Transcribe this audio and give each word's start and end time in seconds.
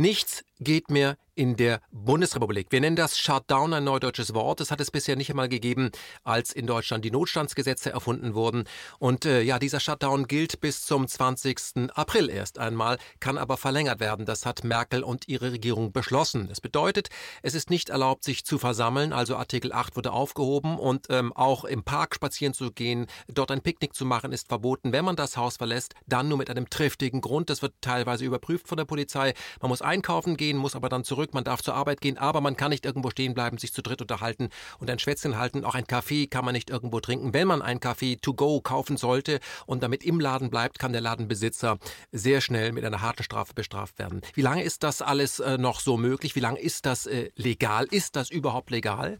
Nichts 0.00 0.46
geht 0.60 0.88
mehr 0.88 1.18
in 1.40 1.56
der 1.56 1.80
Bundesrepublik. 1.90 2.66
Wir 2.68 2.82
nennen 2.82 2.96
das 2.96 3.18
Shutdown 3.18 3.72
ein 3.72 3.84
neudeutsches 3.84 4.34
Wort. 4.34 4.60
Das 4.60 4.70
hat 4.70 4.78
es 4.82 4.90
bisher 4.90 5.16
nicht 5.16 5.30
einmal 5.30 5.48
gegeben, 5.48 5.90
als 6.22 6.52
in 6.52 6.66
Deutschland 6.66 7.02
die 7.02 7.10
Notstandsgesetze 7.10 7.88
erfunden 7.88 8.34
wurden. 8.34 8.64
Und 8.98 9.24
äh, 9.24 9.40
ja, 9.40 9.58
dieser 9.58 9.80
Shutdown 9.80 10.26
gilt 10.26 10.60
bis 10.60 10.84
zum 10.84 11.08
20. 11.08 11.90
April 11.94 12.28
erst 12.28 12.58
einmal, 12.58 12.98
kann 13.20 13.38
aber 13.38 13.56
verlängert 13.56 14.00
werden. 14.00 14.26
Das 14.26 14.44
hat 14.44 14.64
Merkel 14.64 15.02
und 15.02 15.28
ihre 15.28 15.50
Regierung 15.50 15.92
beschlossen. 15.92 16.46
Das 16.46 16.60
bedeutet, 16.60 17.08
es 17.42 17.54
ist 17.54 17.70
nicht 17.70 17.88
erlaubt, 17.88 18.22
sich 18.22 18.44
zu 18.44 18.58
versammeln. 18.58 19.14
Also 19.14 19.36
Artikel 19.36 19.72
8 19.72 19.96
wurde 19.96 20.12
aufgehoben 20.12 20.78
und 20.78 21.06
ähm, 21.08 21.32
auch 21.32 21.64
im 21.64 21.84
Park 21.84 22.16
spazieren 22.16 22.52
zu 22.52 22.70
gehen, 22.70 23.06
dort 23.28 23.50
ein 23.50 23.62
Picknick 23.62 23.94
zu 23.94 24.04
machen, 24.04 24.32
ist 24.32 24.48
verboten. 24.48 24.92
Wenn 24.92 25.06
man 25.06 25.16
das 25.16 25.38
Haus 25.38 25.56
verlässt, 25.56 25.94
dann 26.06 26.28
nur 26.28 26.36
mit 26.36 26.50
einem 26.50 26.68
triftigen 26.68 27.22
Grund. 27.22 27.48
Das 27.48 27.62
wird 27.62 27.72
teilweise 27.80 28.26
überprüft 28.26 28.68
von 28.68 28.76
der 28.76 28.84
Polizei. 28.84 29.32
Man 29.62 29.70
muss 29.70 29.80
einkaufen 29.80 30.36
gehen, 30.36 30.58
muss 30.58 30.76
aber 30.76 30.90
dann 30.90 31.02
zurück, 31.02 31.29
man 31.34 31.44
darf 31.44 31.62
zur 31.62 31.74
Arbeit 31.74 32.00
gehen, 32.00 32.18
aber 32.18 32.40
man 32.40 32.56
kann 32.56 32.70
nicht 32.70 32.84
irgendwo 32.84 33.10
stehen 33.10 33.34
bleiben, 33.34 33.58
sich 33.58 33.72
zu 33.72 33.82
dritt 33.82 34.00
unterhalten 34.00 34.50
und 34.78 34.90
ein 34.90 34.98
Schwätzchen 34.98 35.38
halten. 35.38 35.64
Auch 35.64 35.74
ein 35.74 35.86
Kaffee 35.86 36.26
kann 36.26 36.44
man 36.44 36.54
nicht 36.54 36.70
irgendwo 36.70 37.00
trinken. 37.00 37.32
Wenn 37.34 37.48
man 37.48 37.62
ein 37.62 37.80
Kaffee 37.80 38.16
to 38.16 38.34
go 38.34 38.60
kaufen 38.60 38.96
sollte 38.96 39.40
und 39.66 39.82
damit 39.82 40.04
im 40.04 40.20
Laden 40.20 40.50
bleibt, 40.50 40.78
kann 40.78 40.92
der 40.92 41.00
Ladenbesitzer 41.00 41.78
sehr 42.12 42.40
schnell 42.40 42.72
mit 42.72 42.84
einer 42.84 43.00
harten 43.00 43.22
Strafe 43.22 43.54
bestraft 43.54 43.98
werden. 43.98 44.20
Wie 44.34 44.42
lange 44.42 44.62
ist 44.62 44.82
das 44.82 45.02
alles 45.02 45.40
äh, 45.40 45.58
noch 45.58 45.80
so 45.80 45.96
möglich? 45.96 46.36
Wie 46.36 46.40
lange 46.40 46.60
ist 46.60 46.86
das 46.86 47.06
äh, 47.06 47.30
legal? 47.36 47.86
Ist 47.90 48.16
das 48.16 48.30
überhaupt 48.30 48.70
legal? 48.70 49.18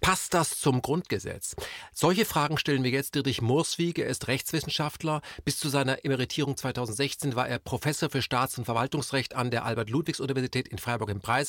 Passt 0.00 0.34
das 0.34 0.58
zum 0.58 0.82
Grundgesetz? 0.82 1.56
Solche 1.92 2.24
Fragen 2.24 2.58
stellen 2.58 2.84
wir 2.84 2.90
jetzt 2.90 3.14
Dietrich 3.14 3.42
Murswig. 3.42 3.98
Er 3.98 4.06
ist 4.06 4.28
Rechtswissenschaftler. 4.28 5.20
Bis 5.44 5.58
zu 5.58 5.68
seiner 5.68 6.04
Emeritierung 6.04 6.56
2016 6.56 7.36
war 7.36 7.48
er 7.48 7.58
Professor 7.58 8.10
für 8.10 8.22
Staats- 8.22 8.58
und 8.58 8.64
Verwaltungsrecht 8.64 9.34
an 9.34 9.50
der 9.50 9.64
Albert-Ludwigs-Universität 9.64 10.68
in 10.68 10.78
Freiburg 10.78 11.10
im 11.10 11.20
Breisgau. 11.20 11.47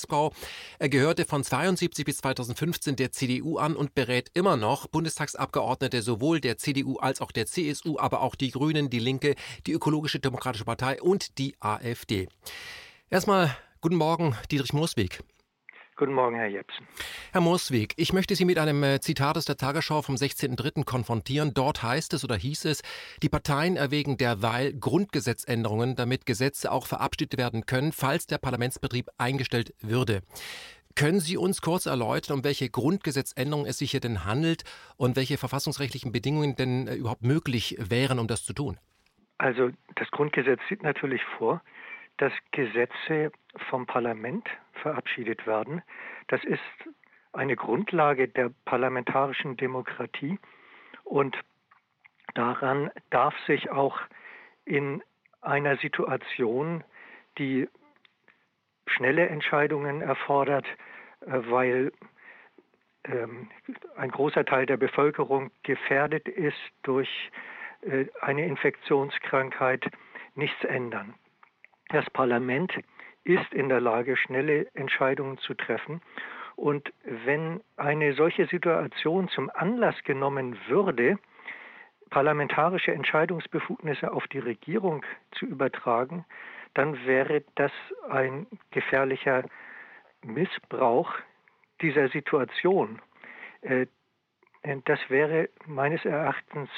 Er 0.80 0.89
gehörte 0.89 1.26
von 1.26 1.44
72 1.44 2.05
bis 2.05 2.17
2015 2.17 2.95
der 2.95 3.11
CDU 3.11 3.58
an 3.58 3.75
und 3.75 3.95
berät 3.95 4.30
immer 4.33 4.58
noch 4.58 4.88
Bundestagsabgeordnete 4.88 6.02
sowohl 6.02 6.39
der 6.39 6.58
CDU 6.58 6.97
als 6.97 7.22
auch 7.22 7.31
der 7.31 7.45
CSU, 7.45 7.97
aber 8.00 8.22
auch 8.22 8.36
die 8.36 8.52
Grünen, 8.52 8.89
die 8.89 9.00
Linke, 9.00 9.36
die 9.67 9.73
Ökologische 9.73 10.19
Demokratische 10.19 10.66
Partei 10.66 11.02
und 11.02 11.38
die 11.38 11.56
AfD. 11.59 12.28
Erstmal 13.09 13.56
guten 13.81 13.95
Morgen, 13.95 14.36
Dietrich 14.52 14.73
Murswig. 14.73 15.19
Guten 16.00 16.14
Morgen, 16.14 16.38
Herr 16.38 16.47
Jepsen. 16.47 16.88
Herr 17.33 17.42
Moosweg, 17.42 17.94
ich 17.97 18.14
möchte 18.14 18.33
Sie 18.33 18.45
mit 18.45 18.58
einem 18.58 18.81
äh, 18.83 19.02
Zitat 19.02 19.36
aus 19.36 19.44
der 19.44 19.58
Tagesschau 19.58 20.02
vom 20.02 20.16
16.03. 20.16 20.86
konfrontieren. 20.86 21.53
Dort 21.53 21.83
heißt 21.83 22.14
es 22.14 22.23
oder 22.23 22.38
hieß 22.38 22.64
es, 22.64 22.83
die 23.22 23.28
Parteien 23.28 23.75
erwägen 23.75 24.16
derweil 24.16 24.72
Grundgesetzänderungen, 24.72 25.97
damit 25.97 26.25
Gesetze 26.25 26.72
auch 26.72 26.88
verabschiedet 26.88 27.38
werden 27.38 27.66
können, 27.66 27.91
falls 27.91 28.28
der 28.28 28.38
Parlamentsbetrieb 28.38 29.09
eingestellt 29.17 29.73
würde. 29.81 30.22
Können 30.95 31.19
Sie 31.19 31.36
uns 31.36 31.61
kurz 31.61 31.86
erläutern, 31.86 32.38
um 32.38 32.44
welche 32.45 32.69
Grundgesetzänderungen 32.69 33.67
es 33.67 33.80
sich 33.80 33.91
hier 33.91 34.00
denn 34.00 34.23
handelt 34.23 34.63
und 34.95 35.17
welche 35.17 35.38
verfassungsrechtlichen 35.38 36.13
Bedingungen 36.13 36.56
denn 36.56 36.88
äh, 36.88 36.95
überhaupt 36.95 37.23
möglich 37.23 37.75
wären, 37.78 38.19
um 38.19 38.28
das 38.28 38.45
zu 38.45 38.53
tun? 38.53 38.78
Also 39.38 39.72
das 39.95 40.09
Grundgesetz 40.11 40.61
sieht 40.69 40.81
natürlich 40.81 41.22
vor, 41.38 41.61
dass 42.19 42.31
Gesetze 42.52 43.34
vom 43.69 43.86
Parlament 43.86 44.47
verabschiedet 44.80 45.45
werden. 45.45 45.81
Das 46.27 46.44
ist 46.44 46.59
eine 47.33 47.55
Grundlage 47.55 48.27
der 48.27 48.52
parlamentarischen 48.66 49.58
Demokratie 49.58 50.39
und 51.03 51.38
daran 52.33 52.91
darf 53.09 53.35
sich 53.45 53.69
auch 53.69 54.00
in 54.66 55.03
einer 55.41 55.77
Situation, 55.77 56.83
die 57.38 57.67
schnelle 58.88 59.27
Entscheidungen 59.27 60.02
erfordert, 60.02 60.66
äh, 61.22 61.39
weil 61.50 61.91
ähm, 63.05 63.50
ein 63.95 64.11
großer 64.11 64.45
Teil 64.45 64.66
der 64.66 64.77
Bevölkerung 64.77 65.52
gefährdet 65.63 66.28
ist 66.28 66.57
durch 66.84 67.09
äh, 67.81 68.06
eine 68.22 68.45
Infektionskrankheit, 68.45 69.85
nichts 70.35 70.63
ändern. 70.63 71.13
Das 71.89 72.07
Parlament 72.12 72.73
ist 73.35 73.53
in 73.53 73.69
der 73.69 73.79
Lage, 73.79 74.17
schnelle 74.17 74.67
Entscheidungen 74.73 75.38
zu 75.38 75.53
treffen. 75.53 76.01
Und 76.56 76.91
wenn 77.03 77.62
eine 77.78 78.13
solche 78.13 78.47
Situation 78.47 79.29
zum 79.29 79.50
Anlass 79.53 79.95
genommen 80.03 80.57
würde, 80.67 81.17
parlamentarische 82.09 82.91
Entscheidungsbefugnisse 82.91 84.12
auf 84.12 84.28
die 84.28 84.39
Regierung 84.39 85.06
zu 85.31 85.45
übertragen, 85.45 86.25
dann 86.73 87.06
wäre 87.06 87.44
das 87.56 87.72
ein 88.09 88.47
gefährlicher 88.72 89.44
Missbrauch 90.23 91.13
dieser 91.81 92.09
Situation. 92.09 93.01
Äh, 93.62 93.85
das 94.85 95.00
wäre 95.07 95.50
meines 95.66 96.03
Erachtens 96.03 96.69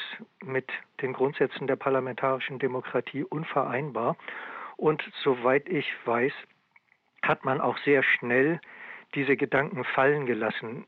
mit 0.44 0.70
den 1.02 1.14
Grundsätzen 1.14 1.66
der 1.66 1.76
parlamentarischen 1.76 2.60
Demokratie 2.60 3.24
unvereinbar. 3.24 4.16
Und 4.82 5.04
soweit 5.24 5.70
ich 5.70 5.86
weiß, 6.06 6.34
hat 7.22 7.46
man 7.46 7.62
auch 7.62 7.78
sehr 7.86 8.02
schnell 8.02 8.60
diese 9.14 9.38
Gedanken 9.38 9.84
fallen 9.84 10.26
gelassen. 10.26 10.88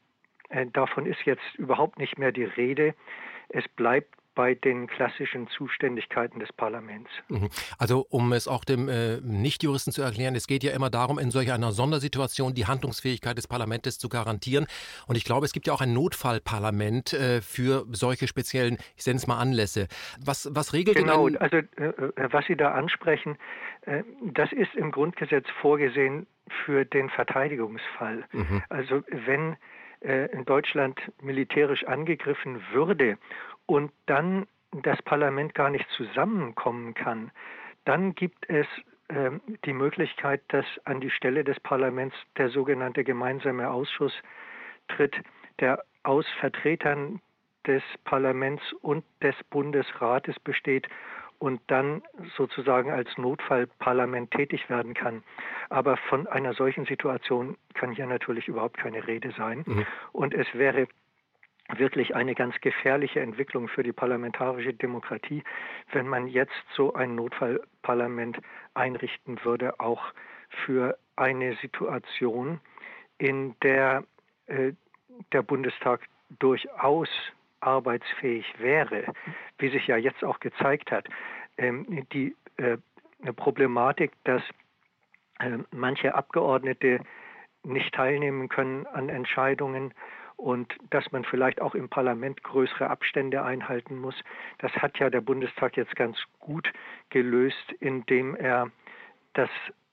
Äh, 0.50 0.66
davon 0.66 1.06
ist 1.06 1.22
jetzt 1.26 1.44
überhaupt 1.60 2.00
nicht 2.00 2.18
mehr 2.18 2.32
die 2.32 2.46
Rede. 2.46 2.96
Es 3.50 3.68
bleibt 3.68 4.16
bei 4.36 4.56
den 4.56 4.88
klassischen 4.88 5.48
Zuständigkeiten 5.48 6.40
des 6.40 6.52
Parlaments. 6.54 7.10
Mhm. 7.30 7.50
Also 7.78 8.06
um 8.10 8.34
es 8.34 8.48
auch 8.48 8.64
dem 8.66 8.90
äh, 8.90 9.18
Nichtjuristen 9.22 9.94
zu 9.94 10.02
erklären, 10.02 10.36
es 10.36 10.48
geht 10.48 10.64
ja 10.64 10.74
immer 10.74 10.90
darum, 10.90 11.20
in 11.20 11.32
solch 11.32 11.52
einer 11.52 11.72
Sondersituation 11.72 12.54
die 12.54 12.66
Handlungsfähigkeit 12.66 13.38
des 13.38 13.48
Parlaments 13.48 13.98
zu 13.98 14.10
garantieren. 14.10 14.68
Und 15.08 15.16
ich 15.16 15.26
glaube, 15.26 15.46
es 15.46 15.54
gibt 15.54 15.68
ja 15.68 15.74
auch 15.74 15.82
ein 15.82 15.94
Notfallparlament 15.94 17.14
äh, 17.14 17.42
für 17.42 17.86
solche 17.92 18.28
speziellen, 18.28 18.78
ich 18.96 19.06
nenne 19.06 19.18
es 19.18 19.28
mal 19.28 19.40
Anlässe. 19.40 19.88
Was, 20.24 20.50
was 20.54 20.74
regelt 20.74 20.98
genau, 20.98 21.28
denn 21.28 21.38
also 21.38 21.58
äh, 21.58 21.86
äh, 21.86 22.30
was 22.32 22.46
Sie 22.46 22.56
da 22.56 22.72
ansprechen, 22.72 23.38
äh, 23.82 24.04
das 24.22 24.52
ist 24.52 24.74
im 24.76 24.92
Grundgesetz 24.92 25.46
vorgesehen 25.62 26.28
für 26.66 26.86
den 26.86 27.10
Verteidigungsfall. 27.10 28.26
Mhm. 28.32 28.64
Also 28.70 29.04
wenn 29.26 29.58
äh, 30.02 30.32
in 30.32 30.46
Deutschland 30.46 31.00
militärisch 31.22 31.86
angegriffen 31.86 32.62
würde 32.74 33.18
und 33.74 33.92
dann 34.06 34.46
das 34.84 35.02
Parlament 35.02 35.56
gar 35.56 35.72
nicht 35.72 35.90
zusammenkommen 35.98 36.94
kann, 36.94 37.32
dann 37.86 38.14
gibt 38.14 38.48
es 38.48 38.68
äh, 39.08 39.32
die 39.66 39.74
Möglichkeit, 39.74 40.42
dass 40.50 40.66
an 40.84 41.02
die 41.02 41.10
Stelle 41.10 41.44
des 41.44 41.60
Parlaments 41.60 42.16
der 42.38 42.50
sogenannte 42.50 43.04
gemeinsame 43.04 43.72
Ausschuss 43.72 44.14
tritt, 44.90 45.16
der 45.60 45.84
aus 46.04 46.28
Vertretern 46.40 47.20
des 47.66 47.82
Parlaments 48.04 48.62
und 48.82 49.04
des 49.24 49.36
Bundesrates 49.50 50.40
besteht 50.40 50.88
und 51.40 51.60
dann 51.68 52.04
sozusagen 52.38 52.92
als 52.92 53.10
Notfallparlament 53.18 54.30
tätig 54.30 54.70
werden 54.70 54.94
kann. 54.94 55.24
Aber 55.70 55.98
von 55.98 56.28
einer 56.28 56.54
solchen 56.54 56.86
Situation 56.86 57.58
kann 57.74 57.92
hier 57.92 58.06
natürlich 58.06 58.48
überhaupt 58.48 58.78
keine 58.78 59.08
Rede 59.08 59.34
sein. 59.36 59.64
Mhm. 59.66 59.86
Und 60.12 60.36
es 60.36 60.48
wäre 60.54 60.88
wirklich 61.80 62.16
eine 62.16 62.36
ganz 62.36 62.60
gefährliche 62.62 63.20
Entwicklung 63.20 63.68
für 63.68 63.84
die 63.84 63.94
parlamentarische 63.94 64.74
Demokratie, 64.74 65.44
wenn 65.92 66.08
man 66.08 66.28
jetzt 66.28 66.54
so 66.76 66.94
ein 66.94 67.16
Notfallparlament 67.16 68.40
einrichten 68.74 69.44
würde, 69.44 69.80
auch 69.80 70.02
für 70.66 70.98
eine 71.16 71.56
Situation, 71.56 72.60
in 73.18 73.56
der 73.62 74.04
äh, 74.48 74.74
der 75.32 75.44
Bundestag 75.44 76.02
durchaus 76.40 77.10
arbeitsfähig 77.60 78.46
wäre, 78.60 79.06
wie 79.58 79.70
sich 79.70 79.88
ja 79.88 79.98
jetzt 79.98 80.24
auch 80.24 80.40
gezeigt 80.40 80.92
hat. 80.92 81.08
Ähm, 81.58 82.06
die 82.12 82.36
äh, 82.58 82.78
Problematik, 83.36 84.12
dass 84.24 84.42
äh, 85.40 85.58
manche 85.72 86.16
Abgeordnete 86.16 87.00
nicht 87.64 87.94
teilnehmen 87.94 88.50
können 88.50 88.86
an 88.88 89.10
Entscheidungen 89.10 89.94
und 90.44 90.76
dass 90.90 91.10
man 91.14 91.24
vielleicht 91.24 91.62
auch 91.62 91.74
im 91.74 91.88
Parlament 91.88 92.44
größere 92.44 92.90
Abstände 92.90 93.44
einhalten 93.44 93.98
muss. 93.98 94.16
Das 94.58 94.74
hat 94.74 95.00
ja 95.00 95.10
der 95.10 95.22
Bundestag 95.22 95.78
jetzt 95.78 95.96
ganz 95.96 96.18
gut 96.40 96.70
gelöst, 97.10 97.72
indem 97.80 98.36
er 98.36 98.70
das 99.36 99.50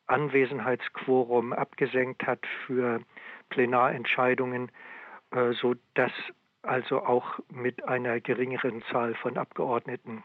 Anwesenheitsquorum 0.08 1.52
abgesenkt 1.52 2.26
hat 2.26 2.44
für 2.66 3.00
Plenarentscheidungen, 3.50 4.72
äh, 5.30 5.52
so 5.52 5.76
dass 5.94 6.12
also 6.62 7.04
auch 7.04 7.38
mit 7.48 7.86
einer 7.86 8.20
geringeren 8.20 8.82
Zahl 8.90 9.14
von 9.14 9.38
Abgeordneten 9.38 10.24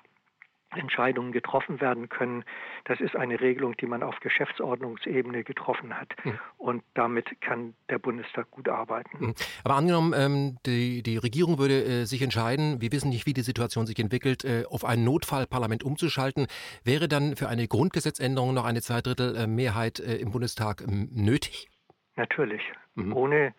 Entscheidungen 0.75 1.31
getroffen 1.31 1.81
werden 1.81 2.09
können. 2.09 2.43
Das 2.85 2.99
ist 2.99 3.15
eine 3.15 3.39
Regelung, 3.39 3.75
die 3.77 3.85
man 3.85 4.03
auf 4.03 4.19
Geschäftsordnungsebene 4.19 5.43
getroffen 5.43 5.97
hat. 5.97 6.13
Mhm. 6.23 6.39
Und 6.57 6.83
damit 6.93 7.41
kann 7.41 7.75
der 7.89 7.99
Bundestag 7.99 8.51
gut 8.51 8.69
arbeiten. 8.69 9.27
Mhm. 9.27 9.35
Aber 9.63 9.75
angenommen, 9.75 10.13
ähm, 10.15 10.57
die, 10.65 11.03
die, 11.03 11.17
Regierung 11.17 11.57
würde 11.57 11.83
äh, 11.83 12.05
sich 12.05 12.21
entscheiden, 12.21 12.81
wir 12.81 12.91
wissen 12.91 13.09
nicht, 13.09 13.25
wie 13.25 13.33
die 13.33 13.41
Situation 13.41 13.85
sich 13.85 13.99
entwickelt, 13.99 14.43
äh, 14.43 14.63
auf 14.69 14.85
ein 14.85 15.03
Notfallparlament 15.03 15.83
umzuschalten, 15.83 16.47
wäre 16.83 17.07
dann 17.07 17.35
für 17.35 17.49
eine 17.49 17.67
Grundgesetzänderung 17.67 18.53
noch 18.53 18.65
eine 18.65 18.81
Zweidrittelmehrheit 18.81 19.99
äh, 19.99 20.15
im 20.15 20.31
Bundestag 20.31 20.81
ähm, 20.81 21.09
nötig? 21.11 21.69
Natürlich. 22.15 22.61
Mhm. 22.95 23.13
Ohne 23.13 23.53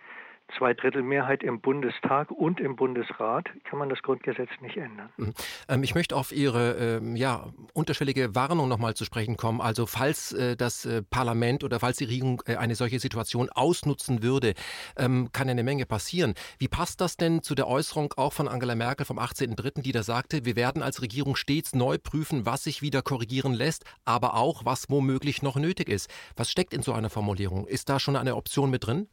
Zweidrittelmehrheit 0.57 1.43
im 1.43 1.61
Bundestag 1.61 2.31
und 2.31 2.61
im 2.61 2.77
Bundesrat 2.77 3.49
kann 3.65 3.79
man 3.79 3.89
das 3.89 4.01
Grundgesetz 4.03 4.49
nicht 4.61 4.77
ändern. 4.77 5.11
Mhm. 5.17 5.35
Ähm, 5.69 5.83
ich 5.83 5.95
möchte 5.95 6.17
auf 6.17 6.33
Ihre 6.33 6.73
ähm, 6.75 7.17
ja, 7.17 7.49
unterschwellige 7.75 8.35
Warnung 8.35 8.69
nochmal 8.69 8.95
zu 8.95 9.05
sprechen 9.05 9.37
kommen. 9.37 9.61
Also 9.61 9.87
falls 9.87 10.33
äh, 10.33 10.57
das 10.57 10.85
äh, 10.87 11.03
Parlament 11.03 11.65
oder 11.65 11.81
falls 11.81 11.99
die 11.99 12.05
Regierung 12.05 12.43
äh, 12.47 12.57
eine 12.57 12.75
solche 12.75 12.99
Situation 13.01 13.51
ausnutzen 13.51 14.23
würde, 14.23 14.55
ähm, 14.97 15.31
kann 15.33 15.49
eine 15.49 15.63
Menge 15.63 15.87
passieren. 15.87 16.35
Wie 16.59 16.69
passt 16.69 17.01
das 17.01 17.17
denn 17.17 17.43
zu 17.43 17.55
der 17.55 17.67
Äußerung 17.67 18.15
auch 18.17 18.33
von 18.33 18.49
Angela 18.49 18.75
Merkel 18.75 19.07
vom 19.07 19.19
18.03., 19.19 19.83
die 19.83 19.93
da 19.93 20.03
sagte, 20.03 20.45
wir 20.45 20.57
werden 20.57 20.83
als 20.83 21.03
Regierung 21.03 21.37
stets 21.37 21.75
neu 21.75 21.99
prüfen, 21.99 22.47
was 22.47 22.65
sich 22.65 22.83
wieder 22.83 23.03
korrigieren 23.03 23.55
lässt, 23.55 23.85
aber 24.05 24.35
auch, 24.35 24.65
was 24.65 24.91
womöglich 24.91 25.43
noch 25.43 25.57
nötig 25.57 25.89
ist. 25.89 26.11
Was 26.37 26.51
steckt 26.51 26.73
in 26.73 26.83
so 26.83 26.93
einer 26.93 27.11
Formulierung? 27.11 27.67
Ist 27.67 27.89
da 27.89 27.99
schon 27.99 28.17
eine 28.17 28.37
Option 28.37 28.71
mit 28.71 28.87
drin? 28.87 29.09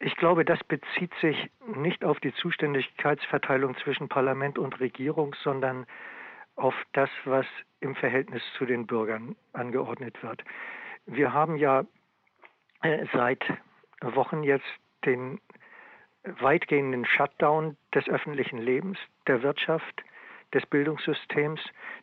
Ich 0.00 0.16
glaube, 0.16 0.44
das 0.44 0.62
bezieht 0.64 1.12
sich 1.20 1.50
nicht 1.66 2.04
auf 2.04 2.20
die 2.20 2.32
Zuständigkeitsverteilung 2.34 3.76
zwischen 3.78 4.08
Parlament 4.08 4.58
und 4.58 4.78
Regierung, 4.78 5.34
sondern 5.42 5.86
auf 6.54 6.74
das, 6.92 7.10
was 7.24 7.46
im 7.80 7.94
Verhältnis 7.96 8.42
zu 8.56 8.64
den 8.64 8.86
Bürgern 8.86 9.36
angeordnet 9.52 10.22
wird. 10.22 10.44
Wir 11.06 11.32
haben 11.32 11.56
ja 11.56 11.84
äh, 12.82 13.06
seit 13.12 13.44
Wochen 14.00 14.42
jetzt 14.42 14.66
den 15.04 15.40
weitgehenden 16.22 17.04
Shutdown 17.04 17.76
des 17.94 18.08
öffentlichen 18.08 18.58
Lebens, 18.58 18.98
der 19.26 19.42
Wirtschaft, 19.42 20.04
des 20.54 20.64
Bildungssystems. 20.66 21.60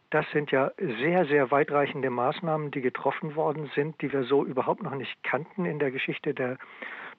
Das 0.09 0.29
sind 0.31 0.51
ja 0.51 0.71
sehr, 0.77 1.25
sehr 1.25 1.51
weitreichende 1.51 2.09
Maßnahmen, 2.09 2.71
die 2.71 2.81
getroffen 2.81 3.35
worden 3.35 3.71
sind, 3.75 4.01
die 4.01 4.11
wir 4.11 4.23
so 4.23 4.45
überhaupt 4.45 4.83
noch 4.83 4.95
nicht 4.95 5.23
kannten 5.23 5.65
in 5.65 5.79
der 5.79 5.91
Geschichte 5.91 6.33
der 6.33 6.57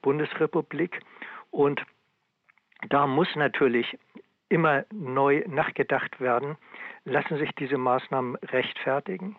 Bundesrepublik. 0.01 0.99
Und 1.51 1.81
da 2.89 3.07
muss 3.07 3.27
natürlich 3.35 3.97
immer 4.49 4.85
neu 4.91 5.43
nachgedacht 5.47 6.19
werden. 6.19 6.57
Lassen 7.05 7.37
sich 7.37 7.51
diese 7.59 7.77
Maßnahmen 7.77 8.35
rechtfertigen? 8.37 9.37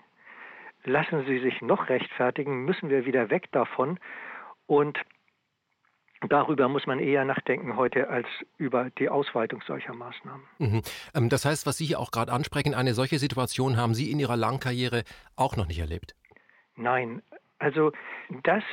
Lassen 0.84 1.24
sie 1.26 1.38
sich 1.38 1.60
noch 1.60 1.88
rechtfertigen? 1.88 2.64
Müssen 2.64 2.88
wir 2.88 3.04
wieder 3.04 3.30
weg 3.30 3.50
davon? 3.52 3.98
Und 4.66 4.98
Darüber 6.28 6.68
muss 6.68 6.84
man 6.86 6.98
eher 6.98 7.24
nachdenken 7.24 7.76
heute 7.76 8.08
als 8.08 8.26
über 8.56 8.90
die 8.98 9.08
Ausweitung 9.08 9.62
solcher 9.66 9.94
Maßnahmen. 9.94 10.42
Mhm. 10.58 10.82
Ähm, 11.14 11.28
das 11.28 11.44
heißt, 11.44 11.64
was 11.64 11.78
Sie 11.78 11.86
hier 11.86 12.00
auch 12.00 12.10
gerade 12.10 12.32
ansprechen, 12.32 12.74
eine 12.74 12.94
solche 12.94 13.20
Situation 13.20 13.76
haben 13.76 13.94
Sie 13.94 14.10
in 14.10 14.18
Ihrer 14.18 14.36
langen 14.36 14.58
Karriere 14.58 15.04
auch 15.36 15.56
noch 15.56 15.68
nicht 15.68 15.78
erlebt? 15.78 16.16
Nein, 16.74 17.22
also 17.58 17.92
dass 18.42 18.64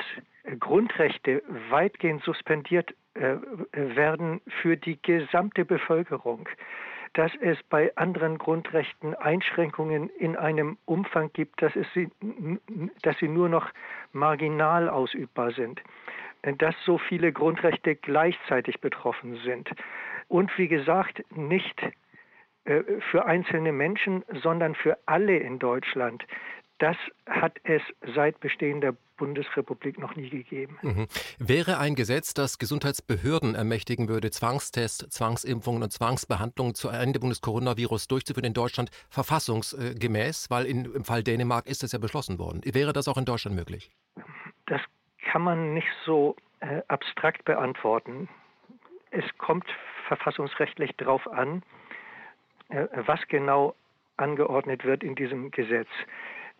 Grundrechte 0.60 1.42
weitgehend 1.70 2.22
suspendiert 2.22 2.94
äh, 3.14 3.36
werden 3.72 4.40
für 4.60 4.76
die 4.76 5.00
gesamte 5.02 5.64
Bevölkerung, 5.64 6.48
dass 7.14 7.32
es 7.40 7.58
bei 7.64 7.96
anderen 7.96 8.38
Grundrechten 8.38 9.14
Einschränkungen 9.14 10.10
in 10.10 10.36
einem 10.36 10.76
Umfang 10.84 11.32
gibt, 11.32 11.62
dass, 11.62 11.74
es 11.74 11.86
sie, 11.94 12.10
dass 13.02 13.18
sie 13.18 13.28
nur 13.28 13.48
noch 13.48 13.70
marginal 14.12 14.88
ausübbar 14.88 15.52
sind, 15.52 15.82
dass 16.58 16.74
so 16.84 16.98
viele 16.98 17.32
Grundrechte 17.32 17.96
gleichzeitig 17.96 18.80
betroffen 18.80 19.36
sind 19.44 19.70
und 20.28 20.56
wie 20.58 20.68
gesagt 20.68 21.24
nicht 21.34 21.80
äh, 22.66 22.82
für 23.10 23.24
einzelne 23.24 23.72
Menschen, 23.72 24.24
sondern 24.42 24.74
für 24.74 24.98
alle 25.06 25.36
in 25.36 25.58
Deutschland. 25.58 26.24
Das 26.78 26.96
hat 27.26 27.58
es 27.64 27.82
seit 28.14 28.38
Bestehen 28.40 28.80
der 28.80 28.94
Bundesrepublik 29.16 29.98
noch 29.98 30.14
nie 30.14 30.28
gegeben. 30.28 30.78
Mhm. 30.82 31.06
Wäre 31.38 31.78
ein 31.78 31.94
Gesetz, 31.94 32.34
das 32.34 32.58
Gesundheitsbehörden 32.58 33.54
ermächtigen 33.54 34.08
würde, 34.08 34.30
Zwangstests, 34.30 35.08
Zwangsimpfungen 35.08 35.82
und 35.82 35.90
Zwangsbehandlungen 35.90 36.74
zur 36.74 36.92
Eindämmung 36.92 37.30
des 37.30 37.40
Coronavirus 37.40 38.08
durchzuführen 38.08 38.44
in 38.44 38.54
Deutschland, 38.54 38.90
verfassungsgemäß? 39.08 40.50
Weil 40.50 40.66
in, 40.66 40.84
im 40.84 41.04
Fall 41.04 41.22
Dänemark 41.22 41.66
ist 41.66 41.82
das 41.82 41.92
ja 41.92 41.98
beschlossen 41.98 42.38
worden. 42.38 42.60
Wäre 42.64 42.92
das 42.92 43.08
auch 43.08 43.16
in 43.16 43.24
Deutschland 43.24 43.56
möglich? 43.56 43.90
Das 44.66 44.82
kann 45.30 45.42
man 45.42 45.72
nicht 45.72 45.88
so 46.04 46.36
äh, 46.60 46.82
abstrakt 46.88 47.44
beantworten. 47.44 48.28
Es 49.10 49.24
kommt 49.38 49.66
verfassungsrechtlich 50.08 50.94
darauf 50.98 51.26
an, 51.32 51.62
äh, 52.68 52.86
was 53.06 53.20
genau 53.28 53.74
angeordnet 54.18 54.84
wird 54.84 55.02
in 55.02 55.14
diesem 55.14 55.50
Gesetz. 55.50 55.88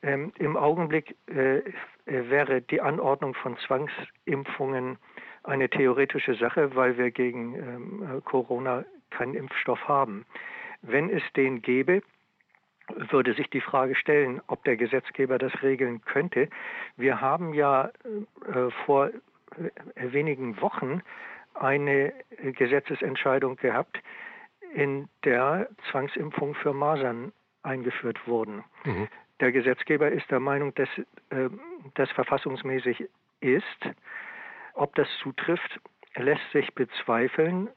Ähm, 0.07 0.33
Im 0.39 0.57
Augenblick 0.57 1.17
äh, 1.27 1.63
wäre 2.07 2.63
die 2.63 2.81
Anordnung 2.81 3.35
von 3.35 3.57
Zwangsimpfungen 3.67 4.99
eine 5.43 5.69
theoretische 5.69 6.35
Sache, 6.35 6.77
weil 6.77 6.97
wir 6.97 7.11
gegen 7.11 7.55
ähm, 7.57 8.23
Corona 8.25 8.85
keinen 9.11 9.35
Impfstoff 9.35 9.89
haben. 9.89 10.25
Wenn 10.83 11.11
es 11.11 11.23
den 11.35 11.61
gäbe, 11.61 12.03
würde 12.95 13.35
sich 13.35 13.51
die 13.51 13.61
Frage 13.61 13.97
stellen, 13.97 14.41
ob 14.47 14.63
der 14.63 14.77
Gesetzgeber 14.77 15.39
das 15.39 15.61
regeln 15.63 16.01
könnte. 16.03 16.49
Wir 16.97 17.21
haben 17.21 17.53
ja 17.53 17.87
äh, 17.87 18.71
vor 18.85 19.09
äh, 19.09 20.13
wenigen 20.13 20.61
Wochen 20.61 21.03
eine 21.55 22.13
Gesetzesentscheidung 22.43 23.57
gehabt, 23.57 24.01
in 24.75 25.09
der 25.25 25.69
Zwangsimpfungen 25.91 26.55
für 26.55 26.75
Masern 26.75 27.33
eingeführt 27.67 28.27
wurden. 28.27 28.65
Mhm. 28.85 29.09
Der 29.41 29.53
Gesetzgeber 29.53 30.11
ist 30.11 30.31
der 30.31 30.41
Meinung, 30.41 30.75
dass 30.75 30.89
äh, 31.31 31.51
das 31.95 32.11
verfassungsmäßig 32.13 33.09
ist. 33.41 33.91
Ob 34.75 34.95
das 34.95 35.09
zutrifft, 35.23 35.81
lässt 36.15 36.51
sich 36.53 36.75
bezweifeln. 36.75 37.69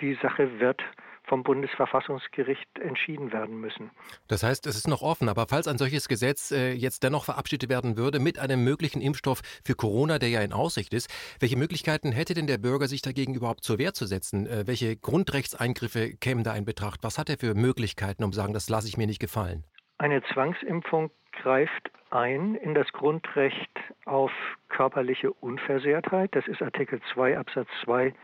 Die 0.00 0.14
Sache 0.14 0.58
wird 0.60 0.82
vom 1.28 1.42
Bundesverfassungsgericht 1.42 2.78
entschieden 2.78 3.32
werden 3.32 3.60
müssen. 3.60 3.90
Das 4.26 4.42
heißt, 4.42 4.66
es 4.66 4.76
ist 4.76 4.88
noch 4.88 5.02
offen, 5.02 5.28
aber 5.28 5.46
falls 5.48 5.68
ein 5.68 5.78
solches 5.78 6.08
Gesetz 6.08 6.50
äh, 6.50 6.72
jetzt 6.72 7.02
dennoch 7.02 7.24
verabschiedet 7.24 7.68
werden 7.68 7.96
würde 7.96 8.18
mit 8.18 8.38
einem 8.38 8.64
möglichen 8.64 9.00
Impfstoff 9.00 9.42
für 9.64 9.74
Corona, 9.74 10.18
der 10.18 10.30
ja 10.30 10.40
in 10.40 10.52
Aussicht 10.52 10.94
ist, 10.94 11.08
welche 11.40 11.56
Möglichkeiten 11.56 12.12
hätte 12.12 12.34
denn 12.34 12.46
der 12.46 12.58
Bürger, 12.58 12.88
sich 12.88 13.02
dagegen 13.02 13.34
überhaupt 13.34 13.64
zur 13.64 13.78
Wehr 13.78 13.92
zu 13.92 14.06
setzen? 14.06 14.46
Äh, 14.46 14.66
welche 14.66 14.96
Grundrechtseingriffe 14.96 16.14
kämen 16.16 16.44
da 16.44 16.54
in 16.54 16.64
Betracht? 16.64 17.00
Was 17.02 17.18
hat 17.18 17.28
er 17.28 17.38
für 17.38 17.54
Möglichkeiten, 17.54 18.24
um 18.24 18.32
zu 18.32 18.40
sagen, 18.40 18.54
das 18.54 18.68
lasse 18.68 18.88
ich 18.88 18.96
mir 18.96 19.06
nicht 19.06 19.20
gefallen? 19.20 19.64
Eine 19.98 20.22
Zwangsimpfung 20.32 21.10
greift 21.42 21.90
ein 22.10 22.54
in 22.54 22.74
das 22.74 22.90
Grundrecht 22.92 23.70
auf 24.06 24.30
körperliche 24.68 25.32
Unversehrtheit. 25.32 26.34
Das 26.34 26.46
ist 26.46 26.62
Artikel 26.62 27.00
2 27.12 27.38
Absatz 27.38 27.68
2 27.84 28.14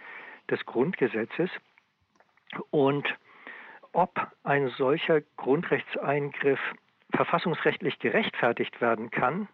des 0.50 0.64
Grundgesetzes. 0.64 1.50
Und 2.70 3.06
ob 3.92 4.28
ein 4.42 4.68
solcher 4.68 5.20
Grundrechtseingriff 5.36 6.60
verfassungsrechtlich 7.14 7.98
gerechtfertigt 7.98 8.80
werden 8.80 9.10
kann, 9.10 9.48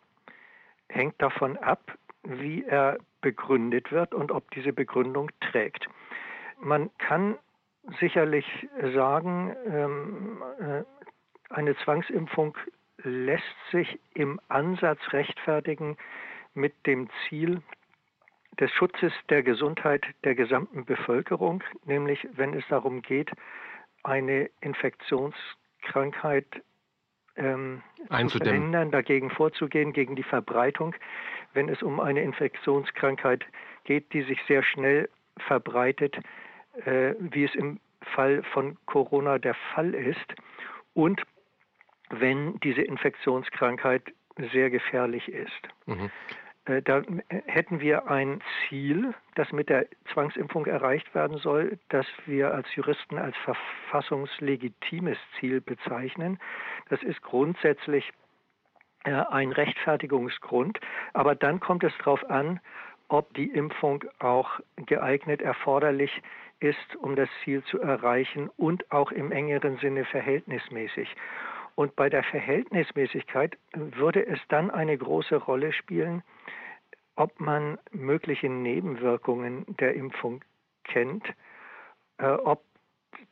hängt 0.89 1.21
davon 1.21 1.57
ab, 1.59 1.81
wie 2.23 2.65
er 2.65 2.99
begründet 3.21 3.93
wird 3.93 4.15
und 4.15 4.33
ob 4.33 4.51
diese 4.53 4.73
Begründung 4.73 5.31
trägt. 5.41 5.89
Man 6.59 6.91
kann 6.99 7.39
sicherlich 7.99 8.47
sagen, 8.95 9.55
ähm, 9.67 10.43
äh, 10.61 10.85
eine 11.51 11.77
Zwangsimpfung 11.79 12.57
lässt 13.03 13.45
sich 13.73 13.99
im 14.15 14.41
Ansatz 14.49 15.01
rechtfertigen 15.13 15.97
mit 16.55 16.75
dem 16.87 17.09
Ziel 17.29 17.63
des 18.59 18.71
Schutzes 18.73 19.13
der 19.29 19.43
Gesundheit 19.43 20.05
der 20.25 20.35
gesamten 20.35 20.85
Bevölkerung, 20.85 21.63
nämlich 21.85 22.27
wenn 22.33 22.55
es 22.55 22.65
darum 22.69 23.03
geht, 23.03 23.31
eine 24.03 24.51
Infektionskrankheit 24.61 26.47
ähm, 27.37 27.83
zu 28.29 28.39
verhindern, 28.39 28.91
dagegen 28.91 29.31
vorzugehen, 29.31 29.93
gegen 29.93 30.17
die 30.17 30.23
Verbreitung, 30.23 30.95
wenn 31.55 31.69
es 31.69 31.83
um 31.83 32.01
eine 32.01 32.23
Infektionskrankheit 32.23 33.45
geht, 33.85 34.13
die 34.13 34.23
sich 34.23 34.41
sehr 34.47 34.63
schnell 34.63 35.09
verbreitet, 35.39 36.17
äh, 36.85 37.15
wie 37.19 37.45
es 37.45 37.55
im 37.55 37.81
Fall 38.03 38.43
von 38.43 38.77
Corona 38.87 39.39
der 39.39 39.55
Fall 39.75 39.95
ist. 39.95 40.35
Und 40.95 41.23
wenn 42.11 42.59
diese 42.61 42.83
Infektionskrankheit 42.83 44.03
sehr 44.53 44.71
gefährlich 44.71 45.29
ist. 45.29 45.69
Mhm. 45.87 46.11
Äh, 46.67 46.83
da 46.83 47.03
hätten 47.47 47.81
wir 47.81 48.11
ein 48.11 48.41
Ziel, 48.69 49.15
das 49.35 49.51
mit 49.53 49.69
der 49.69 49.87
Zwangsimpfung 50.13 50.67
erreicht 50.67 51.15
werden 51.15 51.39
soll, 51.39 51.79
das 51.89 52.07
wir 52.27 52.53
als 52.53 52.75
Juristen 52.75 53.19
als 53.19 53.37
verfassungslegitimes 53.39 55.19
Ziel 55.39 55.61
bezeichnen. 55.61 56.39
Das 56.89 57.03
ist 57.03 57.23
grundsätzlich 57.23 58.13
äh, 59.05 59.13
ein 59.13 59.53
Rechtfertigungsgrund, 59.53 60.79
aber 61.15 61.35
dann 61.35 61.61
kommt 61.61 61.85
es 61.85 61.97
darauf 61.99 62.29
an, 62.29 62.61
ob 63.09 63.33
die 63.35 63.51
Impfung 63.51 64.05
auch 64.19 64.61
geeignet, 64.77 65.43
erforderlich 65.43 66.23
ist, 66.61 66.97
um 66.97 67.17
das 67.17 67.29
Ziel 67.43 67.65
zu 67.65 67.81
erreichen 67.81 68.51
und 68.57 68.91
auch 68.93 69.11
im 69.11 69.33
engeren 69.33 69.79
Sinne 69.79 70.05
verhältnismäßig. 70.05 71.17
Und 71.81 71.97
bei 71.97 72.11
der 72.11 72.23
Verhältnismäßigkeit 72.23 73.57
würde 73.73 74.27
es 74.27 74.39
dann 74.49 74.71
eine 74.71 74.99
große 74.99 75.37
Rolle 75.37 75.73
spielen, 75.73 76.23
ob 77.17 77.41
man 77.41 77.79
mögliche 77.91 78.51
Nebenwirkungen 78.51 79.65
der 79.81 79.95
Impfung 79.95 80.45
kennt, 80.85 81.25
äh, 82.19 82.27
ob 82.27 82.63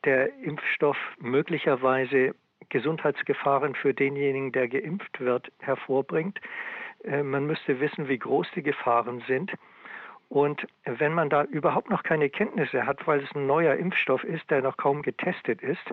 der 0.03 0.33
Impfstoff 0.39 0.97
möglicherweise 1.19 2.33
Gesundheitsgefahren 2.69 3.75
für 3.75 3.93
denjenigen, 3.93 4.51
der 4.51 4.67
geimpft 4.67 5.19
wird, 5.19 5.51
hervorbringt. 5.59 6.41
Äh, 7.03 7.21
man 7.21 7.45
müsste 7.45 7.79
wissen, 7.79 8.07
wie 8.07 8.17
groß 8.17 8.47
die 8.55 8.63
Gefahren 8.63 9.23
sind. 9.27 9.53
Und 10.27 10.65
wenn 10.85 11.13
man 11.13 11.29
da 11.29 11.43
überhaupt 11.43 11.91
noch 11.91 12.01
keine 12.01 12.31
Kenntnisse 12.31 12.87
hat, 12.87 13.05
weil 13.05 13.19
es 13.19 13.35
ein 13.35 13.45
neuer 13.45 13.75
Impfstoff 13.75 14.23
ist, 14.23 14.49
der 14.49 14.63
noch 14.63 14.77
kaum 14.77 15.03
getestet 15.03 15.61
ist, 15.61 15.85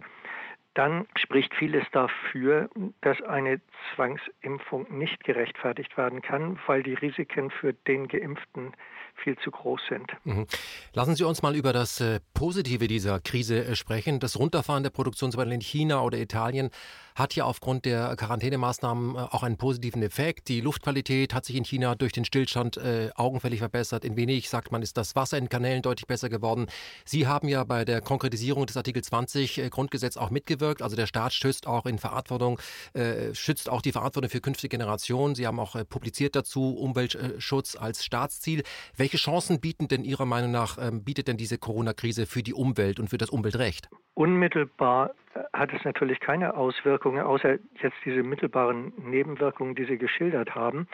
dann 0.76 1.06
spricht 1.16 1.54
vieles 1.54 1.84
dafür, 1.92 2.68
dass 3.00 3.20
eine 3.22 3.60
Zwangsimpfung 3.94 4.86
nicht 4.90 5.24
gerechtfertigt 5.24 5.96
werden 5.96 6.20
kann, 6.20 6.58
weil 6.66 6.82
die 6.82 6.92
Risiken 6.92 7.50
für 7.50 7.72
den 7.72 8.08
Geimpften 8.08 8.74
viel 9.14 9.38
zu 9.38 9.50
groß 9.50 9.80
sind. 9.88 10.12
Mhm. 10.24 10.46
Lassen 10.92 11.16
Sie 11.16 11.24
uns 11.24 11.40
mal 11.40 11.56
über 11.56 11.72
das 11.72 12.00
äh, 12.00 12.20
Positive 12.34 12.88
dieser 12.88 13.20
Krise 13.20 13.64
äh, 13.64 13.74
sprechen. 13.74 14.20
Das 14.20 14.38
Runterfahren 14.38 14.82
der 14.82 14.90
Produktion 14.90 15.32
zum 15.32 15.38
Beispiel 15.38 15.54
in 15.54 15.62
China 15.62 16.02
oder 16.02 16.18
Italien 16.18 16.70
hat 17.16 17.34
ja 17.34 17.44
aufgrund 17.44 17.86
der 17.86 18.14
Quarantänemaßnahmen 18.14 19.16
äh, 19.16 19.18
auch 19.18 19.42
einen 19.42 19.56
positiven 19.56 20.02
Effekt. 20.02 20.48
Die 20.48 20.60
Luftqualität 20.60 21.34
hat 21.34 21.46
sich 21.46 21.56
in 21.56 21.64
China 21.64 21.94
durch 21.94 22.12
den 22.12 22.24
Stillstand 22.24 22.76
äh, 22.76 23.10
augenfällig 23.16 23.60
verbessert. 23.60 24.04
In 24.04 24.16
Venedig, 24.16 24.48
sagt 24.48 24.70
man, 24.70 24.82
ist 24.82 24.96
das 24.96 25.16
Wasser 25.16 25.38
in 25.38 25.48
Kanälen 25.48 25.82
deutlich 25.82 26.06
besser 26.06 26.28
geworden. 26.28 26.66
Sie 27.04 27.26
haben 27.26 27.48
ja 27.48 27.64
bei 27.64 27.84
der 27.84 28.02
Konkretisierung 28.02 28.66
des 28.66 28.76
Artikel 28.76 29.02
20 29.02 29.58
äh, 29.58 29.68
Grundgesetz 29.70 30.18
auch 30.18 30.30
mitgewirkt. 30.30 30.82
Also 30.82 30.94
der 30.94 31.06
Staat 31.06 31.32
schützt 31.32 31.66
auch 31.66 31.86
in 31.86 31.98
Verantwortung, 31.98 32.60
äh, 32.92 33.34
schützt 33.34 33.70
auch 33.70 33.80
die 33.80 33.92
Verantwortung 33.92 34.30
für 34.30 34.40
künftige 34.40 34.76
Generationen. 34.76 35.34
Sie 35.34 35.46
haben 35.46 35.58
auch 35.58 35.74
äh, 35.74 35.86
publiziert 35.86 36.36
dazu 36.36 36.76
Umweltschutz 36.76 37.76
als 37.76 38.04
Staatsziel. 38.04 38.62
Welche 38.94 39.16
Chancen 39.16 39.60
bieten 39.60 39.88
denn 39.88 40.04
Ihrer 40.04 40.26
Meinung 40.26 40.50
nach, 40.50 40.76
ähm, 40.78 41.02
bietet 41.02 41.28
denn 41.28 41.38
diese 41.38 41.56
Corona-Krise 41.56 42.26
für 42.26 42.42
die 42.42 42.52
Umwelt 42.52 43.00
und 43.00 43.08
für 43.08 43.18
das 43.18 43.30
Umweltrecht? 43.30 43.88
Unmittelbar 44.14 45.10
äh, 45.10 45.25
hat 45.52 45.72
es 45.72 45.84
natürlich 45.84 46.20
keine 46.20 46.56
Auswirkungen, 46.56 47.22
außer 47.22 47.58
jetzt 47.80 47.96
diese 48.04 48.22
mittelbaren 48.22 48.92
Nebenwirkungen, 48.96 49.74
die 49.74 49.84
Sie 49.84 49.98
geschildert 49.98 50.54
haben. 50.54 50.88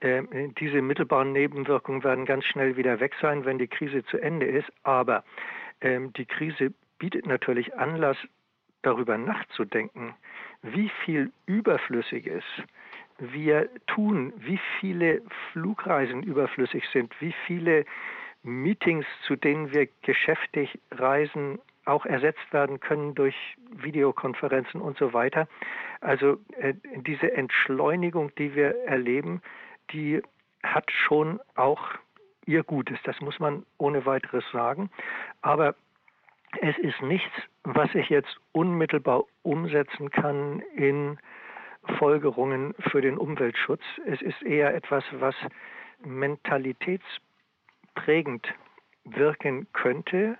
Äh, 0.00 0.22
diese 0.58 0.82
mittelbaren 0.82 1.32
Nebenwirkungen 1.32 2.04
werden 2.04 2.24
ganz 2.24 2.44
schnell 2.44 2.76
wieder 2.76 3.00
weg 3.00 3.14
sein, 3.20 3.44
wenn 3.44 3.58
die 3.58 3.68
Krise 3.68 4.04
zu 4.04 4.18
Ende 4.18 4.46
ist. 4.46 4.70
Aber 4.82 5.24
äh, 5.80 6.00
die 6.16 6.26
Krise 6.26 6.72
bietet 6.98 7.26
natürlich 7.26 7.74
Anlass, 7.76 8.16
darüber 8.82 9.18
nachzudenken, 9.18 10.14
wie 10.62 10.90
viel 11.04 11.32
Überflüssiges 11.46 12.44
wir 13.18 13.68
tun, 13.86 14.32
wie 14.36 14.60
viele 14.78 15.22
Flugreisen 15.52 16.22
überflüssig 16.22 16.84
sind, 16.92 17.12
wie 17.20 17.34
viele 17.46 17.84
Meetings, 18.42 19.04
zu 19.26 19.34
denen 19.34 19.72
wir 19.72 19.88
geschäftig 20.02 20.78
reisen, 20.92 21.58
auch 21.88 22.06
ersetzt 22.06 22.52
werden 22.52 22.80
können 22.80 23.14
durch 23.14 23.36
Videokonferenzen 23.70 24.80
und 24.80 24.98
so 24.98 25.12
weiter. 25.12 25.46
Also 26.00 26.38
äh, 26.58 26.74
diese 26.96 27.32
Entschleunigung, 27.32 28.34
die 28.36 28.54
wir 28.54 28.84
erleben, 28.84 29.42
die 29.92 30.22
hat 30.62 30.90
schon 30.90 31.40
auch 31.54 31.82
ihr 32.46 32.62
Gutes. 32.62 32.98
Das 33.04 33.20
muss 33.20 33.38
man 33.38 33.66
ohne 33.78 34.06
weiteres 34.06 34.44
sagen. 34.52 34.90
Aber 35.42 35.74
es 36.60 36.78
ist 36.78 37.02
nichts, 37.02 37.32
was 37.64 37.94
ich 37.94 38.08
jetzt 38.08 38.34
unmittelbar 38.52 39.24
umsetzen 39.42 40.10
kann 40.10 40.60
in 40.74 41.18
Folgerungen 41.98 42.74
für 42.90 43.00
den 43.00 43.18
Umweltschutz. 43.18 43.82
Es 44.06 44.22
ist 44.22 44.42
eher 44.42 44.74
etwas, 44.74 45.04
was 45.12 45.34
mentalitätsprägend 46.04 48.46
wirken 49.04 49.66
könnte 49.72 50.38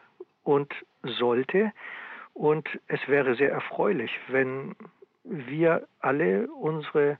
und 0.48 0.72
sollte. 1.02 1.72
Und 2.32 2.66
es 2.86 3.06
wäre 3.06 3.34
sehr 3.34 3.50
erfreulich, 3.50 4.10
wenn 4.28 4.74
wir 5.24 5.86
alle 6.00 6.48
unsere 6.50 7.18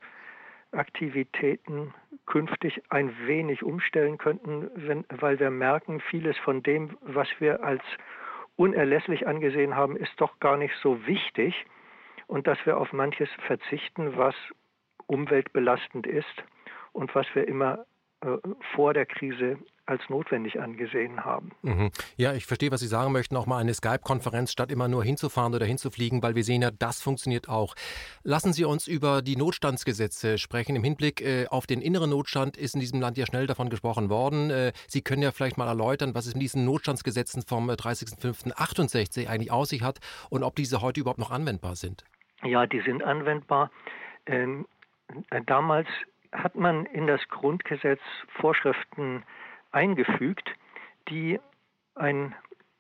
Aktivitäten 0.73 1.93
künftig 2.25 2.83
ein 2.89 3.15
wenig 3.27 3.63
umstellen 3.63 4.17
könnten, 4.17 4.71
wenn, 4.75 5.05
weil 5.11 5.39
wir 5.39 5.51
merken, 5.51 6.01
vieles 6.01 6.39
von 6.39 6.63
dem, 6.63 6.97
was 7.03 7.29
wir 7.39 7.63
als 7.63 7.83
unerlässlich 8.57 9.27
angesehen 9.27 9.77
haben, 9.77 9.97
ist 9.97 10.13
doch 10.17 10.41
gar 10.41 10.57
nicht 10.57 10.75
so 10.83 11.07
wichtig 11.07 11.67
und 12.29 12.47
dass 12.47 12.59
wir 12.65 12.79
auf 12.79 12.95
manches 12.95 13.29
verzichten, 13.47 14.17
was 14.17 14.35
umweltbelastend 15.07 16.07
ist 16.07 16.45
und 16.93 17.15
was 17.15 17.27
wir 17.35 17.47
immer 17.47 17.85
äh, 18.23 18.39
vor 18.75 18.95
der 18.95 19.05
Krise 19.05 19.59
als 19.88 20.02
notwendig 20.11 20.61
angesehen 20.61 21.25
haben. 21.25 21.50
Mhm. 21.62 21.90
Ja, 22.16 22.35
ich 22.35 22.45
verstehe, 22.45 22.71
was 22.71 22.80
Sie 22.80 22.87
sagen 22.87 23.11
möchten. 23.12 23.37
Auch 23.37 23.47
mal 23.47 23.59
eine 23.59 23.73
Skype-Konferenz 23.73 24.52
statt 24.52 24.71
immer 24.71 24.87
nur 24.87 25.02
hinzufahren 25.02 25.54
oder 25.54 25.64
hinzufliegen, 25.64 26.23
weil 26.23 26.35
wir 26.35 26.45
sehen 26.45 26.61
ja, 26.61 26.71
das 26.71 27.02
funktioniert 27.02 27.49
auch. 27.49 27.75
Lassen 28.23 28.52
Sie 28.52 28.64
uns 28.64 28.87
über 28.87 29.23
die 29.23 29.37
Notstandsgesetze 29.37 30.37
sprechen. 30.37 30.76
Im 30.76 30.85
Hinblick 30.85 31.23
äh, 31.23 31.47
auf 31.49 31.66
den 31.66 31.80
inneren 31.80 32.11
Notstand 32.11 32.59
ist 32.59 32.75
in 32.75 32.80
diesem 32.80 33.00
Land 33.00 33.16
ja 33.16 33.25
schnell 33.25 33.47
davon 33.47 33.71
gesprochen 33.71 34.11
worden. 34.11 34.50
Äh, 34.50 34.73
Sie 34.87 35.00
können 35.00 35.23
ja 35.23 35.33
vielleicht 35.33 35.57
mal 35.57 35.68
erläutern, 35.68 36.14
was 36.14 36.26
es 36.26 36.35
mit 36.35 36.42
diesen 36.42 36.66
Notstandsgesetzen 36.66 37.42
vom 37.42 37.71
30.05.68 37.71 39.25
äh, 39.25 39.28
eigentlich 39.28 39.50
aus 39.50 39.71
sich 39.71 39.83
hat 39.83 40.00
und 40.28 40.42
ob 40.42 40.54
diese 40.54 40.83
heute 40.83 41.00
überhaupt 41.00 41.18
noch 41.18 41.30
anwendbar 41.30 41.76
sind. 41.76 42.04
Ja, 42.42 42.66
die 42.66 42.80
sind 42.80 43.02
anwendbar. 43.02 43.71
Ähm, 44.26 44.66
äh, 45.30 45.40
damals 45.47 45.88
hat 46.33 46.57
man 46.57 46.85
in 46.87 47.07
das 47.07 47.26
Grundgesetz 47.28 48.00
Vorschriften 48.38 49.25
eingefügt, 49.73 50.51
die 51.09 51.41
ein 51.95 52.35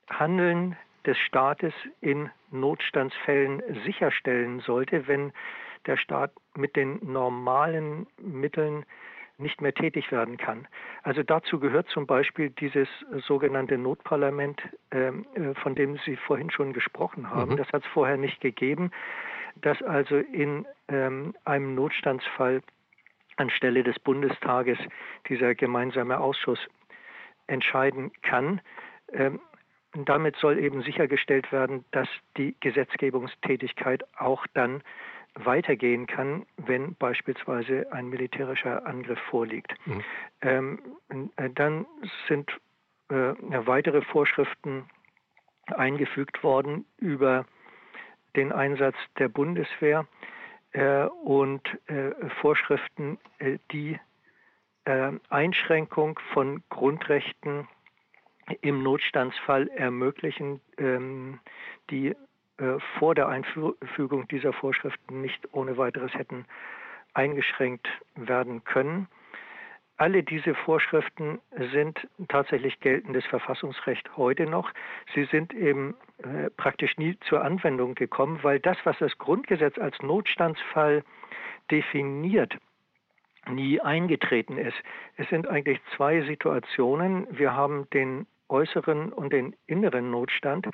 Handeln 0.08 0.76
des 1.06 1.18
Staates 1.18 1.74
in 2.00 2.30
Notstandsfällen 2.50 3.62
sicherstellen 3.84 4.60
sollte, 4.60 5.06
wenn 5.06 5.32
der 5.86 5.96
Staat 5.96 6.32
mit 6.54 6.76
den 6.76 6.98
normalen 7.02 8.06
Mitteln 8.20 8.84
nicht 9.38 9.60
mehr 9.60 9.72
tätig 9.72 10.10
werden 10.10 10.36
kann. 10.36 10.66
Also 11.04 11.22
dazu 11.22 11.60
gehört 11.60 11.88
zum 11.88 12.06
Beispiel 12.06 12.50
dieses 12.50 12.88
sogenannte 13.26 13.78
Notparlament, 13.78 14.60
ähm, 14.90 15.24
äh, 15.34 15.54
von 15.54 15.74
dem 15.76 15.96
Sie 16.04 16.16
vorhin 16.16 16.50
schon 16.50 16.72
gesprochen 16.72 17.30
haben. 17.30 17.52
Mhm. 17.52 17.56
Das 17.56 17.68
hat 17.72 17.84
es 17.84 17.90
vorher 17.92 18.16
nicht 18.16 18.40
gegeben, 18.40 18.90
dass 19.56 19.80
also 19.82 20.16
in 20.16 20.66
ähm, 20.88 21.34
einem 21.44 21.74
Notstandsfall 21.76 22.62
anstelle 23.36 23.84
des 23.84 23.98
Bundestages 24.00 24.78
dieser 25.28 25.54
gemeinsame 25.54 26.18
Ausschuss 26.18 26.58
entscheiden 27.48 28.12
kann. 28.22 28.60
Ähm, 29.12 29.40
damit 29.92 30.36
soll 30.36 30.58
eben 30.58 30.82
sichergestellt 30.82 31.50
werden, 31.50 31.84
dass 31.90 32.08
die 32.36 32.54
Gesetzgebungstätigkeit 32.60 34.04
auch 34.18 34.46
dann 34.54 34.82
weitergehen 35.34 36.06
kann, 36.06 36.46
wenn 36.56 36.94
beispielsweise 36.94 37.90
ein 37.92 38.08
militärischer 38.08 38.86
Angriff 38.86 39.18
vorliegt. 39.30 39.72
Mhm. 39.86 40.04
Ähm, 40.42 40.78
äh, 41.36 41.50
dann 41.50 41.86
sind 42.28 42.50
äh, 43.08 43.14
weitere 43.66 44.02
Vorschriften 44.02 44.84
eingefügt 45.66 46.42
worden 46.42 46.84
über 46.98 47.46
den 48.36 48.52
Einsatz 48.52 48.96
der 49.18 49.28
Bundeswehr 49.28 50.06
äh, 50.72 51.04
und 51.04 51.62
äh, 51.86 52.12
Vorschriften, 52.40 53.18
äh, 53.38 53.58
die 53.72 53.98
Einschränkung 55.28 56.18
von 56.32 56.62
Grundrechten 56.70 57.68
im 58.62 58.82
Notstandsfall 58.82 59.68
ermöglichen, 59.68 60.60
ähm, 60.78 61.40
die 61.90 62.14
äh, 62.58 62.78
vor 62.98 63.14
der 63.14 63.28
Einfügung 63.28 64.26
dieser 64.28 64.52
Vorschriften 64.52 65.20
nicht 65.20 65.52
ohne 65.52 65.76
weiteres 65.76 66.12
hätten 66.14 66.46
eingeschränkt 67.14 67.88
werden 68.14 68.64
können. 68.64 69.08
Alle 69.96 70.22
diese 70.22 70.54
Vorschriften 70.54 71.40
sind 71.72 72.06
tatsächlich 72.28 72.78
geltendes 72.78 73.26
Verfassungsrecht 73.26 74.16
heute 74.16 74.46
noch. 74.46 74.70
Sie 75.14 75.24
sind 75.24 75.52
eben 75.52 75.96
äh, 76.18 76.50
praktisch 76.50 76.96
nie 76.98 77.18
zur 77.28 77.42
Anwendung 77.42 77.96
gekommen, 77.96 78.38
weil 78.42 78.60
das, 78.60 78.76
was 78.84 78.96
das 78.98 79.18
Grundgesetz 79.18 79.76
als 79.76 80.00
Notstandsfall 80.00 81.02
definiert, 81.72 82.56
nie 83.48 83.80
eingetreten 83.80 84.58
ist. 84.58 84.76
Es 85.16 85.28
sind 85.28 85.48
eigentlich 85.48 85.80
zwei 85.96 86.22
Situationen. 86.22 87.26
Wir 87.30 87.54
haben 87.54 87.88
den 87.90 88.26
äußeren 88.48 89.12
und 89.12 89.32
den 89.32 89.54
inneren 89.66 90.10
Notstand. 90.10 90.68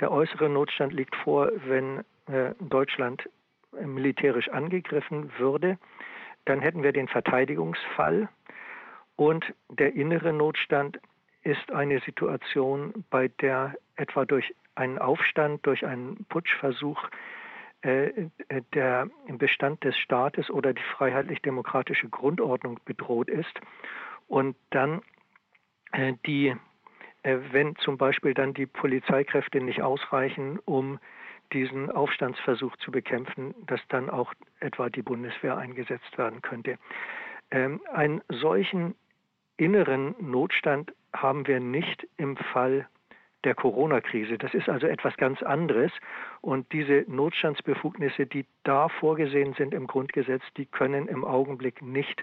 Der 0.00 0.10
äußere 0.10 0.48
Notstand 0.48 0.92
liegt 0.92 1.14
vor, 1.16 1.50
wenn 1.66 2.00
äh, 2.26 2.54
Deutschland 2.60 3.28
militärisch 3.84 4.48
angegriffen 4.48 5.32
würde. 5.38 5.78
Dann 6.44 6.60
hätten 6.60 6.82
wir 6.82 6.92
den 6.92 7.08
Verteidigungsfall. 7.08 8.28
Und 9.16 9.54
der 9.68 9.94
innere 9.94 10.32
Notstand 10.32 11.00
ist 11.42 11.72
eine 11.72 12.00
Situation, 12.00 13.04
bei 13.10 13.28
der 13.40 13.74
etwa 13.96 14.24
durch 14.24 14.54
einen 14.74 14.98
Aufstand, 14.98 15.64
durch 15.66 15.86
einen 15.86 16.24
Putschversuch 16.28 17.02
äh, 17.04 17.08
äh, 17.08 17.10
der 17.84 19.08
Bestand 19.28 19.84
des 19.84 19.96
Staates 19.98 20.50
oder 20.50 20.72
die 20.72 20.82
freiheitlich-demokratische 20.96 22.08
Grundordnung 22.08 22.80
bedroht 22.84 23.28
ist 23.28 23.60
und 24.26 24.56
dann 24.70 25.02
äh, 25.92 26.14
die, 26.26 26.54
wenn 27.22 27.76
zum 27.76 27.98
Beispiel 27.98 28.34
dann 28.34 28.54
die 28.54 28.66
Polizeikräfte 28.66 29.60
nicht 29.60 29.82
ausreichen, 29.82 30.58
um 30.64 30.98
diesen 31.52 31.90
Aufstandsversuch 31.90 32.76
zu 32.78 32.90
bekämpfen, 32.90 33.54
dass 33.66 33.80
dann 33.88 34.10
auch 34.10 34.34
etwa 34.60 34.88
die 34.88 35.02
Bundeswehr 35.02 35.56
eingesetzt 35.56 36.18
werden 36.18 36.42
könnte. 36.42 36.78
Ähm, 37.50 37.80
einen 37.92 38.22
solchen 38.28 38.94
inneren 39.56 40.14
Notstand 40.18 40.92
haben 41.14 41.46
wir 41.46 41.60
nicht 41.60 42.06
im 42.16 42.36
Fall 42.36 42.88
der 43.44 43.54
Corona-Krise. 43.54 44.38
Das 44.38 44.54
ist 44.54 44.68
also 44.68 44.86
etwas 44.86 45.16
ganz 45.16 45.42
anderes. 45.42 45.92
Und 46.40 46.72
diese 46.72 47.04
Notstandsbefugnisse, 47.08 48.26
die 48.26 48.46
da 48.64 48.88
vorgesehen 48.88 49.54
sind 49.54 49.74
im 49.74 49.86
Grundgesetz, 49.86 50.42
die 50.56 50.66
können 50.66 51.08
im 51.08 51.24
Augenblick 51.24 51.82
nicht 51.82 52.22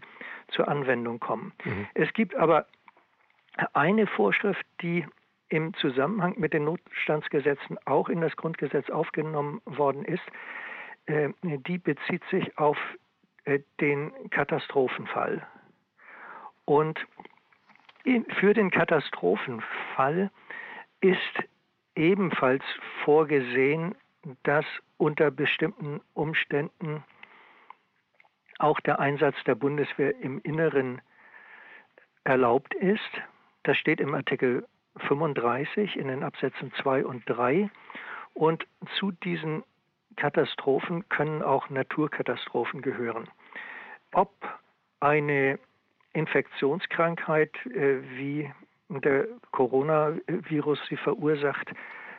zur 0.49 0.67
Anwendung 0.67 1.19
kommen. 1.19 1.53
Mhm. 1.63 1.87
Es 1.93 2.11
gibt 2.13 2.35
aber 2.35 2.65
eine 3.73 4.07
Vorschrift, 4.07 4.65
die 4.81 5.05
im 5.49 5.73
Zusammenhang 5.75 6.35
mit 6.37 6.53
den 6.53 6.63
Notstandsgesetzen 6.63 7.77
auch 7.85 8.07
in 8.07 8.21
das 8.21 8.35
Grundgesetz 8.37 8.89
aufgenommen 8.89 9.61
worden 9.65 10.05
ist. 10.05 10.23
Äh, 11.07 11.29
die 11.41 11.77
bezieht 11.77 12.23
sich 12.31 12.57
auf 12.57 12.77
äh, 13.43 13.59
den 13.79 14.11
Katastrophenfall. 14.29 15.45
Und 16.65 16.99
für 18.39 18.53
den 18.53 18.71
Katastrophenfall 18.71 20.31
ist 21.01 21.43
ebenfalls 21.95 22.63
vorgesehen, 23.03 23.95
dass 24.43 24.65
unter 24.97 25.31
bestimmten 25.31 25.99
Umständen 26.13 27.03
auch 28.59 28.79
der 28.81 28.99
Einsatz 28.99 29.35
der 29.45 29.55
Bundeswehr 29.55 30.15
im 30.21 30.39
Inneren 30.43 31.01
erlaubt 32.23 32.73
ist. 32.75 33.09
Das 33.63 33.77
steht 33.77 33.99
im 33.99 34.13
Artikel 34.13 34.67
35 35.07 35.97
in 35.97 36.07
den 36.07 36.23
Absätzen 36.23 36.71
2 36.81 37.05
und 37.05 37.23
3. 37.27 37.69
Und 38.33 38.67
zu 38.99 39.11
diesen 39.11 39.63
Katastrophen 40.15 41.07
können 41.09 41.41
auch 41.41 41.69
Naturkatastrophen 41.69 42.81
gehören. 42.81 43.27
Ob 44.11 44.31
eine 44.99 45.57
Infektionskrankheit 46.13 47.53
äh, 47.65 48.01
wie 48.17 48.51
der 48.99 49.27
Coronavirus 49.51 50.79
sie 50.89 50.97
verursacht, 50.97 51.71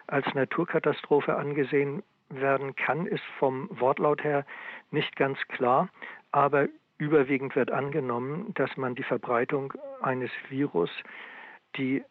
als 0.06 0.26
Naturkatastrophe 0.34 1.36
angesehen 1.36 2.02
werden 2.30 2.74
kann, 2.76 3.06
ist 3.06 3.24
vom 3.38 3.68
Wortlaut 3.78 4.24
her 4.24 4.44
nicht 4.90 5.16
ganz 5.16 5.38
klar. 5.48 5.88
Aber 6.32 6.68
überwiegend 6.98 7.54
wird 7.56 7.70
angenommen, 7.70 8.52
dass 8.54 8.76
man 8.76 8.94
die 8.94 9.02
Verbreitung 9.02 9.74
eines 10.00 10.30
Virus, 10.48 10.90
die 11.76 12.02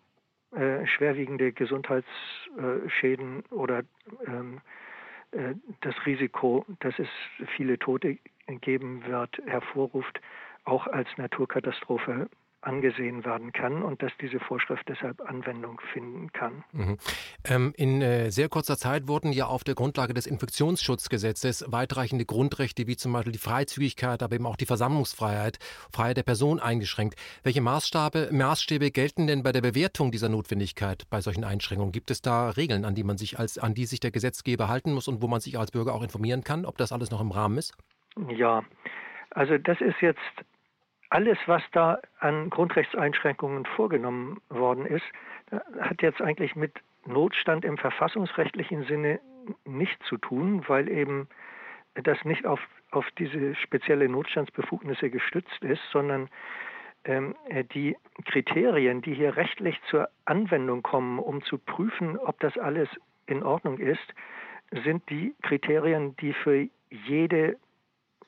äh, 0.56 0.86
schwerwiegende 0.86 1.54
Gesundheitsschäden 1.54 3.44
oder 3.52 3.84
ähm, 4.28 4.62
äh, 5.32 5.56
das 5.82 5.96
Risiko, 6.06 6.66
dass 6.82 6.98
es 7.00 7.08
viele 7.56 7.80
Tote 7.80 8.18
geben 8.60 9.06
wird, 9.08 9.38
hervorruft, 9.46 10.20
auch 10.66 10.88
als 10.88 11.08
Naturkatastrophe 11.18 12.30
angesehen 12.62 13.26
werden 13.26 13.52
kann 13.52 13.82
und 13.82 14.02
dass 14.04 14.12
diese 14.22 14.40
Vorschrift 14.40 14.88
deshalb 14.88 15.22
Anwendung 15.22 15.82
finden 15.94 16.32
kann. 16.32 16.64
Mhm. 16.72 16.98
Ähm, 17.46 17.74
in 17.76 18.02
äh, 18.02 18.30
sehr 18.32 18.50
kurzer 18.50 18.78
Zeit 18.78 19.08
wurden 19.08 19.32
ja 19.32 19.48
auf 19.48 19.64
der 19.64 19.76
Grundlage 19.76 20.14
des 20.14 20.28
Infektionsschutzgesetzes 20.28 21.66
weitreichende 21.68 22.26
Grundrechte 22.26 22.88
wie 22.88 22.96
zum 22.96 23.14
Beispiel 23.14 23.34
die 23.34 23.40
Freizügigkeit, 23.40 24.22
aber 24.22 24.36
eben 24.36 24.46
auch 24.46 24.56
die 24.56 24.66
Versammlungsfreiheit, 24.66 25.58
Freiheit 25.92 26.18
der 26.18 26.24
Person 26.24 26.60
eingeschränkt. 26.60 27.16
Welche 27.44 27.62
Maßstabe, 27.62 28.30
Maßstäbe 28.32 28.92
gelten 28.92 29.28
denn 29.28 29.44
bei 29.44 29.52
der 29.52 29.62
Bewertung 29.62 30.12
dieser 30.12 30.30
Notwendigkeit 30.30 31.06
bei 31.10 31.22
solchen 31.22 31.44
Einschränkungen? 31.44 31.92
Gibt 31.92 32.12
es 32.12 32.22
da 32.22 32.52
Regeln, 32.52 32.86
an 32.86 32.96
die 32.96 33.04
man 33.04 33.18
sich 33.18 33.40
als 33.40 33.58
an 33.58 33.74
die 33.74 33.86
sich 33.86 34.00
der 34.00 34.12
Gesetzgeber 34.12 34.68
halten 34.68 34.94
muss 34.94 35.08
und 35.08 35.22
wo 35.22 35.28
man 35.28 35.42
sich 35.42 35.58
als 35.58 35.72
Bürger 35.72 35.94
auch 35.94 36.04
informieren 36.04 36.44
kann, 36.44 36.66
ob 36.66 36.78
das 36.78 36.92
alles 36.92 37.12
noch 37.12 37.22
im 37.22 37.32
Rahmen 37.32 37.58
ist? 37.58 37.76
Ja, 38.30 38.64
also 39.32 39.58
das 39.58 39.80
ist 39.82 40.02
jetzt 40.02 40.20
alles, 41.12 41.38
was 41.46 41.62
da 41.74 42.00
an 42.20 42.50
Grundrechtseinschränkungen 42.50 43.66
vorgenommen 43.66 44.42
worden 44.50 44.86
ist, 44.86 45.04
hat 45.80 46.02
jetzt 46.02 46.22
eigentlich 46.22 46.56
mit 46.56 46.74
Notstand 47.06 47.66
im 47.66 47.78
verfassungsrechtlichen 47.78 48.86
Sinne 48.86 49.20
nichts 49.66 50.06
zu 50.08 50.18
tun, 50.18 50.64
weil 50.68 50.88
eben 50.90 51.28
das 51.96 52.24
nicht 52.24 52.46
auf, 52.46 52.62
auf 52.92 53.06
diese 53.18 53.56
spezielle 53.56 54.08
Notstandsbefugnisse 54.08 55.10
gestützt 55.10 55.62
ist, 55.62 55.82
sondern 55.92 56.30
ähm, 57.04 57.36
die 57.74 57.98
Kriterien, 58.26 59.02
die 59.02 59.14
hier 59.14 59.36
rechtlich 59.36 59.82
zur 59.90 60.08
Anwendung 60.24 60.82
kommen, 60.82 61.20
um 61.20 61.44
zu 61.44 61.58
prüfen, 61.58 62.18
ob 62.18 62.40
das 62.40 62.58
alles 62.58 62.88
in 63.26 63.44
Ordnung 63.44 63.80
ist, 63.80 64.14
sind 64.86 65.10
die 65.10 65.36
Kriterien, 65.42 66.16
die 66.18 66.32
für 66.32 66.70
jede 66.90 67.58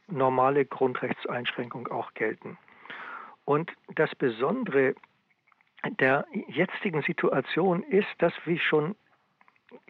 normale 0.07 0.65
Grundrechtseinschränkung 0.65 1.87
auch 1.87 2.13
gelten. 2.13 2.57
Und 3.45 3.71
das 3.95 4.13
Besondere 4.15 4.95
der 5.99 6.25
jetzigen 6.47 7.01
Situation 7.01 7.83
ist, 7.83 8.07
dass, 8.19 8.33
wie 8.45 8.59
schon 8.59 8.95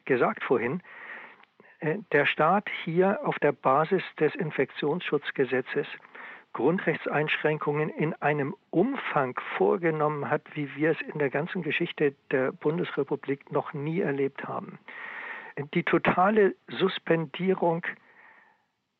gesagt 0.06 0.44
vorhin, 0.44 0.82
äh, 1.80 1.98
der 2.12 2.26
Staat 2.26 2.68
hier 2.84 3.20
auf 3.24 3.38
der 3.40 3.52
Basis 3.52 4.04
des 4.20 4.34
Infektionsschutzgesetzes 4.36 5.88
Grundrechtseinschränkungen 6.54 7.90
in 7.90 8.14
einem 8.22 8.56
Umfang 8.70 9.40
vorgenommen 9.58 10.30
hat, 10.30 10.44
wie 10.54 10.74
wir 10.76 10.92
es 10.92 11.02
in 11.02 11.20
der 11.20 11.30
ganzen 11.30 11.64
Geschichte 11.64 12.16
der 12.32 12.52
Bundesrepublik 12.52 13.52
noch 13.52 13.74
nie 13.74 14.02
erlebt 14.02 14.46
haben. 14.48 14.78
Die 15.74 15.84
totale 15.84 16.56
Suspendierung 16.68 17.86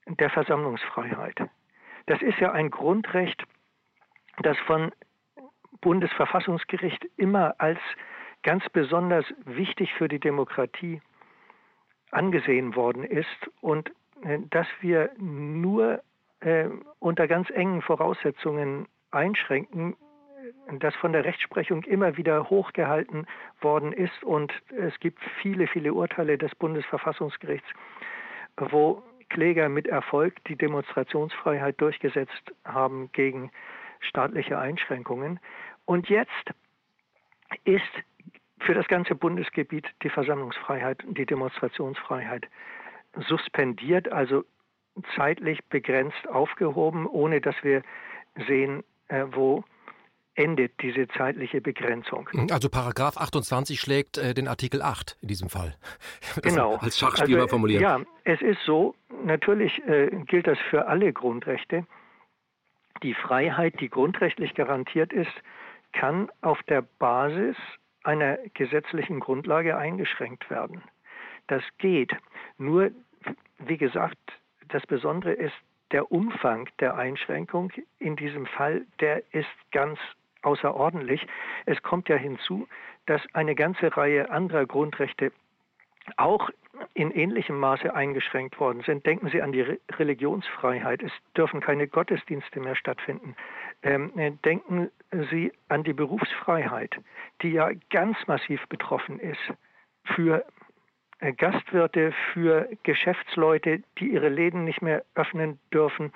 der 0.08 0.30
Versammlungsfreiheit. 0.30 1.38
Das 2.08 2.22
ist 2.22 2.40
ja 2.40 2.52
ein 2.52 2.70
Grundrecht, 2.70 3.44
das 4.42 4.58
von 4.60 4.92
Bundesverfassungsgericht 5.82 7.06
immer 7.18 7.56
als 7.60 7.80
ganz 8.42 8.68
besonders 8.70 9.26
wichtig 9.46 9.94
für 9.94 10.08
die 10.08 10.20
Demokratie 10.20 11.02
angesehen 12.12 12.76
worden 12.76 13.04
ist 13.04 13.50
und 13.62 13.90
äh, 14.24 14.40
dass 14.50 14.68
wir 14.82 15.12
nur 15.18 16.02
äh, 16.42 16.68
unter 17.00 17.28
ganz 17.28 17.50
engen 17.50 17.82
Voraussetzungen 17.82 18.88
einschränken, 19.12 19.96
das 20.80 20.96
von 20.96 21.14
der 21.14 21.24
Rechtsprechung 21.24 21.84
immer 21.84 22.18
wieder 22.18 22.50
hochgehalten 22.50 23.28
worden 23.62 23.94
ist 23.94 24.24
und 24.24 24.52
es 24.78 24.98
gibt 25.00 25.20
viele, 25.42 25.68
viele 25.68 25.94
Urteile 25.94 26.38
des 26.38 26.54
Bundesverfassungsgerichts, 26.56 27.68
wo 28.58 29.04
Kläger 29.30 29.70
mit 29.70 29.88
Erfolg 29.88 30.44
die 30.46 30.56
Demonstrationsfreiheit 30.56 31.80
durchgesetzt 31.80 32.54
haben 32.66 33.10
gegen 33.14 33.52
staatliche 34.08 34.58
Einschränkungen. 34.58 35.40
Und 35.86 36.10
jetzt 36.10 36.32
ist 37.66 37.82
für 38.60 38.74
das 38.74 38.88
ganze 38.88 39.16
Bundesgebiet 39.16 39.86
die 40.04 40.10
Versammlungsfreiheit 40.10 41.04
und 41.04 41.18
die 41.18 41.26
Demonstrationsfreiheit 41.26 42.48
suspendiert, 43.28 44.12
also 44.12 44.44
zeitlich 45.16 45.60
begrenzt 45.66 46.28
aufgehoben, 46.30 47.08
ohne 47.08 47.42
dass 47.42 47.56
wir 47.64 47.84
sehen, 48.48 48.84
äh, 49.08 49.26
wo 49.32 49.64
endet 50.36 50.82
diese 50.82 51.08
zeitliche 51.10 51.62
Begrenzung. 51.62 52.28
Also 52.50 52.70
Paragraph 52.70 53.18
28 53.18 53.80
schlägt 53.80 54.18
äh, 54.18 54.34
den 54.34 54.48
Artikel 54.48 54.82
8 54.82 55.18
in 55.22 55.28
diesem 55.28 55.50
Fall. 55.50 55.76
Genau. 56.42 56.78
Als 56.78 56.98
Schachspieler 56.98 57.44
also, 57.44 57.50
formulieren. 57.50 57.84
Ja, 57.84 58.02
es 58.24 58.42
ist 58.42 58.60
so, 58.66 58.96
natürlich 59.24 59.80
äh, 59.88 60.10
gilt 60.26 60.48
das 60.48 60.58
für 60.70 60.88
alle 60.88 61.14
Grundrechte 61.14 61.86
die 63.02 63.14
Freiheit, 63.14 63.80
die 63.80 63.90
grundrechtlich 63.90 64.54
garantiert 64.54 65.12
ist, 65.12 65.32
kann 65.94 66.30
auf 66.42 66.62
der 66.64 66.82
Basis 66.82 67.56
einer 68.04 68.38
gesetzlichen 68.54 69.20
Grundlage 69.20 69.78
eingeschränkt 69.78 70.50
werden. 70.50 70.84
Das 71.48 71.64
geht. 71.78 72.16
Nur, 72.58 72.92
wie 73.60 73.78
gesagt, 73.78 74.18
das 74.70 74.86
Besondere 74.86 75.34
ist 75.34 75.54
der 75.92 76.12
Umfang 76.12 76.68
der 76.80 76.98
Einschränkung 76.98 77.72
in 78.00 78.16
diesem 78.16 78.46
Fall, 78.46 78.86
der 79.00 79.24
ist 79.32 79.50
ganz 79.72 80.00
außerordentlich. 80.42 81.26
Es 81.66 81.82
kommt 81.84 82.10
ja 82.10 82.18
hinzu, 82.18 82.68
dass 83.06 83.22
eine 83.34 83.56
ganze 83.56 83.96
Reihe 83.96 84.30
anderer 84.30 84.66
Grundrechte 84.66 85.32
auch 86.18 86.50
in 86.94 87.12
ähnlichem 87.12 87.60
Maße 87.60 87.94
eingeschränkt 87.94 88.60
worden 88.60 88.82
sind. 88.86 89.06
Denken 89.06 89.30
Sie 89.30 89.42
an 89.42 89.52
die 89.52 89.62
Re 89.62 89.80
Religionsfreiheit. 89.92 91.02
Es 91.04 91.12
dürfen 91.36 91.62
keine 91.62 91.88
Gottesdienste 91.88 92.60
mehr 92.60 92.76
stattfinden. 92.76 93.36
Ähm, 93.82 94.12
äh, 94.18 94.32
denken 94.44 94.90
Sie 95.32 95.52
an 95.68 95.84
die 95.84 95.94
Berufsfreiheit, 95.94 96.98
die 97.42 97.52
ja 97.52 97.72
ganz 97.90 98.18
massiv 98.28 98.66
betroffen 98.68 99.20
ist 99.20 99.54
für 100.16 100.46
äh, 101.20 101.34
Gastwirte, 101.34 102.14
für 102.34 102.70
Geschäftsleute, 102.84 103.84
die 104.00 104.14
ihre 104.14 104.30
Läden 104.30 104.64
nicht 104.66 104.82
mehr 104.82 105.04
öffnen 105.16 105.60
dürfen, 105.74 106.12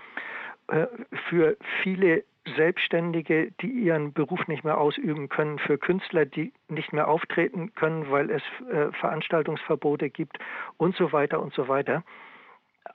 äh, 0.67 0.87
für 1.29 1.57
viele 1.81 2.23
Selbstständige, 2.55 3.51
die 3.61 3.67
ihren 3.69 4.13
Beruf 4.13 4.47
nicht 4.47 4.63
mehr 4.63 4.77
ausüben 4.77 5.29
können, 5.29 5.59
für 5.59 5.77
Künstler, 5.77 6.25
die 6.25 6.53
nicht 6.67 6.93
mehr 6.93 7.07
auftreten 7.07 7.73
können, 7.75 8.09
weil 8.09 8.29
es 8.29 8.43
äh, 8.69 8.91
Veranstaltungsverbote 8.93 10.09
gibt 10.09 10.37
und 10.77 10.95
so 10.95 11.11
weiter 11.11 11.41
und 11.41 11.53
so 11.53 11.67
weiter. 11.67 12.03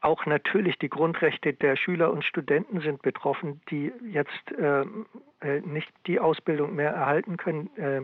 Auch 0.00 0.24
natürlich 0.26 0.78
die 0.78 0.88
Grundrechte 0.88 1.52
der 1.52 1.76
Schüler 1.76 2.12
und 2.12 2.24
Studenten 2.24 2.80
sind 2.80 3.02
betroffen, 3.02 3.60
die 3.70 3.92
jetzt 4.04 4.52
äh, 4.52 4.82
äh 5.40 5.60
nicht 5.60 5.92
die 6.06 6.18
Ausbildung 6.18 6.74
mehr 6.74 6.92
erhalten 6.92 7.36
können, 7.36 7.70
äh, 7.76 8.02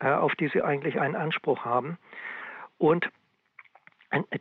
äh, 0.00 0.12
auf 0.12 0.34
die 0.36 0.48
sie 0.48 0.62
eigentlich 0.62 1.00
einen 1.00 1.16
Anspruch 1.16 1.64
haben. 1.64 1.98
Und 2.78 3.10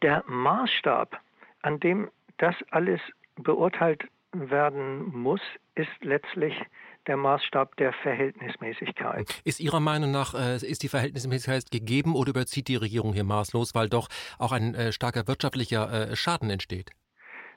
der 0.01 0.23
Maßstab, 0.27 1.19
an 1.61 1.79
dem 1.79 2.09
das 2.37 2.55
alles 2.69 3.01
beurteilt 3.35 4.07
werden 4.33 5.11
muss, 5.13 5.41
ist 5.75 5.89
letztlich 6.01 6.53
der 7.07 7.17
Maßstab 7.17 7.75
der 7.77 7.93
Verhältnismäßigkeit. 7.93 9.41
Ist 9.45 9.59
Ihrer 9.59 9.79
Meinung 9.79 10.11
nach, 10.11 10.33
äh, 10.33 10.55
ist 10.55 10.83
die 10.83 10.89
Verhältnismäßigkeit 10.89 11.71
gegeben 11.71 12.15
oder 12.15 12.29
überzieht 12.29 12.67
die 12.67 12.75
Regierung 12.75 13.13
hier 13.13 13.23
maßlos, 13.23 13.73
weil 13.75 13.89
doch 13.89 14.09
auch 14.37 14.51
ein 14.51 14.75
äh, 14.75 14.91
starker 14.91 15.27
wirtschaftlicher 15.27 16.11
äh, 16.11 16.15
Schaden 16.15 16.49
entsteht? 16.49 16.91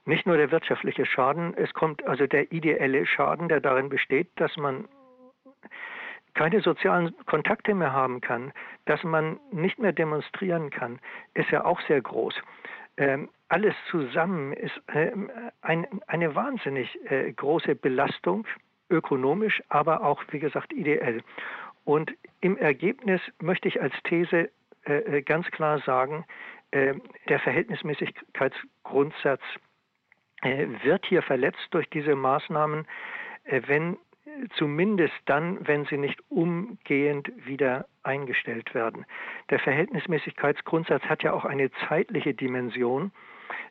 Nicht 0.04 0.26
nur 0.26 0.36
der 0.36 0.50
wirtschaftliche 0.50 1.04
Schaden, 1.04 1.54
es 1.56 1.72
kommt 1.74 2.06
also 2.06 2.26
der 2.26 2.52
ideelle 2.52 3.06
Schaden, 3.06 3.48
der 3.48 3.60
darin 3.60 3.88
besteht, 3.88 4.28
dass 4.36 4.56
man 4.56 4.88
keine 6.34 6.62
sozialen 6.62 7.14
Kontakte 7.26 7.74
mehr 7.74 7.92
haben 7.92 8.20
kann, 8.20 8.52
dass 8.86 9.02
man 9.02 9.40
nicht 9.50 9.78
mehr 9.78 9.92
demonstrieren 9.92 10.70
kann, 10.70 11.00
ist 11.34 11.50
ja 11.50 11.64
auch 11.64 11.80
sehr 11.86 12.00
groß. 12.00 12.34
Ähm, 12.96 13.28
alles 13.50 13.74
zusammen 13.90 14.52
ist 14.52 14.80
äh, 14.86 15.10
ein, 15.60 15.86
eine 16.06 16.34
wahnsinnig 16.34 16.98
äh, 17.10 17.30
große 17.32 17.74
Belastung, 17.74 18.46
ökonomisch, 18.88 19.62
aber 19.68 20.02
auch, 20.04 20.22
wie 20.30 20.38
gesagt, 20.38 20.72
ideell. 20.72 21.22
Und 21.84 22.12
im 22.40 22.56
Ergebnis 22.56 23.20
möchte 23.40 23.68
ich 23.68 23.82
als 23.82 23.92
These 24.04 24.48
äh, 24.86 25.18
äh 25.18 25.22
ganz 25.22 25.50
klar 25.50 25.80
sagen, 25.80 26.24
äh, 26.70 26.94
der 27.28 27.40
Verhältnismäßigkeitsgrundsatz 27.40 29.42
äh, 30.42 30.68
wird 30.84 31.04
hier 31.06 31.22
verletzt 31.22 31.66
durch 31.72 31.90
diese 31.90 32.14
Maßnahmen, 32.14 32.86
wenn 33.66 33.96
zumindest 34.56 35.14
dann, 35.24 35.66
wenn 35.66 35.86
sie 35.86 35.96
nicht 35.96 36.20
umgehend 36.28 37.32
wieder 37.46 37.86
eingestellt 38.02 38.74
werden. 38.74 39.06
Der 39.48 39.58
Verhältnismäßigkeitsgrundsatz 39.58 41.02
hat 41.04 41.22
ja 41.22 41.32
auch 41.32 41.44
eine 41.44 41.70
zeitliche 41.88 42.34
Dimension. 42.34 43.12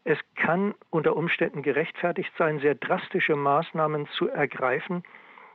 Es 0.04 0.18
kann 0.36 0.74
unter 0.89 1.15
Umständen 1.15 1.62
gerechtfertigt 1.62 2.32
sein, 2.38 2.60
sehr 2.60 2.76
drastische 2.76 3.36
Maßnahmen 3.36 4.08
zu 4.08 4.28
ergreifen, 4.30 5.04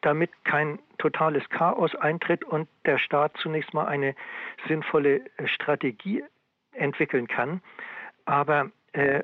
damit 0.02 0.30
kein 0.44 0.78
totales 0.98 1.48
Chaos 1.48 1.94
eintritt 1.94 2.44
und 2.44 2.68
der 2.84 2.98
Staat 2.98 3.36
zunächst 3.38 3.72
mal 3.74 3.86
eine 3.86 4.14
sinnvolle 4.68 5.22
Strategie 5.46 6.22
entwickeln 6.72 7.26
kann. 7.26 7.60
Aber 8.26 8.70
äh, 8.92 9.22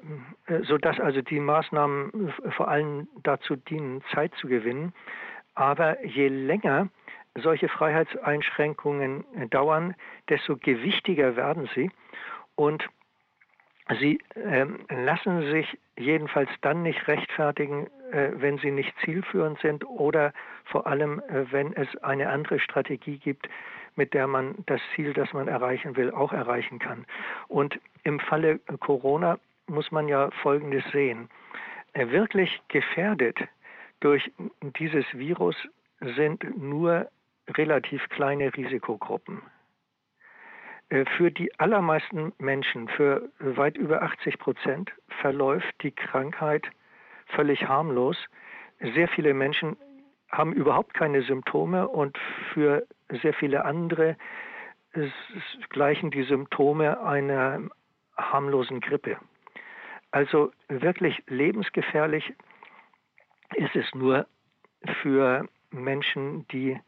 sodass 0.62 0.98
also 0.98 1.22
die 1.22 1.38
Maßnahmen 1.38 2.32
vor 2.56 2.68
allem 2.68 3.08
dazu 3.22 3.56
dienen, 3.56 4.02
Zeit 4.12 4.34
zu 4.34 4.48
gewinnen. 4.48 4.92
Aber 5.54 6.04
je 6.04 6.28
länger 6.28 6.88
solche 7.36 7.68
Freiheitseinschränkungen 7.68 9.24
dauern, 9.50 9.94
desto 10.28 10.56
gewichtiger 10.56 11.36
werden 11.36 11.68
sie. 11.74 11.90
Und 12.56 12.88
sie 13.98 14.20
äh, 14.34 14.66
lassen 15.04 15.50
sich 15.50 15.78
jedenfalls 15.96 16.50
dann 16.60 16.82
nicht 16.82 17.06
rechtfertigen, 17.08 17.86
äh, 18.12 18.30
wenn 18.34 18.58
sie 18.58 18.70
nicht 18.70 18.92
zielführend 19.04 19.58
sind 19.60 19.84
oder 19.84 20.32
vor 20.64 20.86
allem, 20.86 21.20
äh, 21.28 21.50
wenn 21.50 21.74
es 21.74 21.88
eine 22.02 22.28
andere 22.28 22.60
Strategie 22.60 23.18
gibt, 23.18 23.48
mit 23.96 24.14
der 24.14 24.26
man 24.26 24.54
das 24.66 24.80
Ziel, 24.94 25.12
das 25.12 25.32
man 25.32 25.48
erreichen 25.48 25.96
will, 25.96 26.10
auch 26.10 26.32
erreichen 26.32 26.78
kann. 26.78 27.04
Und 27.48 27.78
im 28.04 28.20
Falle 28.20 28.58
Corona 28.80 29.38
muss 29.66 29.90
man 29.90 30.08
ja 30.08 30.30
Folgendes 30.42 30.84
sehen. 30.92 31.28
Äh, 31.92 32.08
wirklich 32.08 32.60
gefährdet 32.68 33.38
durch 34.00 34.30
dieses 34.78 35.04
Virus 35.12 35.56
sind 36.00 36.56
nur 36.56 37.08
relativ 37.48 38.08
kleine 38.08 38.54
Risikogruppen. 38.56 39.42
Äh, 40.90 41.04
für 41.16 41.30
die 41.30 41.58
allermeisten 41.58 42.32
Menschen, 42.38 42.88
für 42.88 43.30
weit 43.38 43.76
über 43.78 44.02
80 44.02 44.38
Prozent, 44.38 44.92
verläuft 45.20 45.74
die 45.82 45.92
Krankheit 45.92 46.66
völlig 47.28 47.66
harmlos. 47.66 48.16
Sehr 48.80 49.08
viele 49.08 49.34
Menschen 49.34 49.76
haben 50.30 50.52
überhaupt 50.52 50.94
keine 50.94 51.22
Symptome 51.22 51.88
und 51.88 52.18
für 52.52 52.86
sehr 53.22 53.34
viele 53.34 53.64
andere 53.64 54.16
gleichen 55.68 56.10
die 56.10 56.24
Symptome 56.24 57.00
einer 57.00 57.60
harmlosen 58.16 58.80
Grippe. 58.80 59.18
Also 60.10 60.52
wirklich 60.68 61.22
lebensgefährlich 61.28 62.32
ist 63.54 63.76
es 63.76 63.86
nur 63.94 64.26
für 65.02 65.46
Menschen, 65.70 66.46
die 66.48 66.80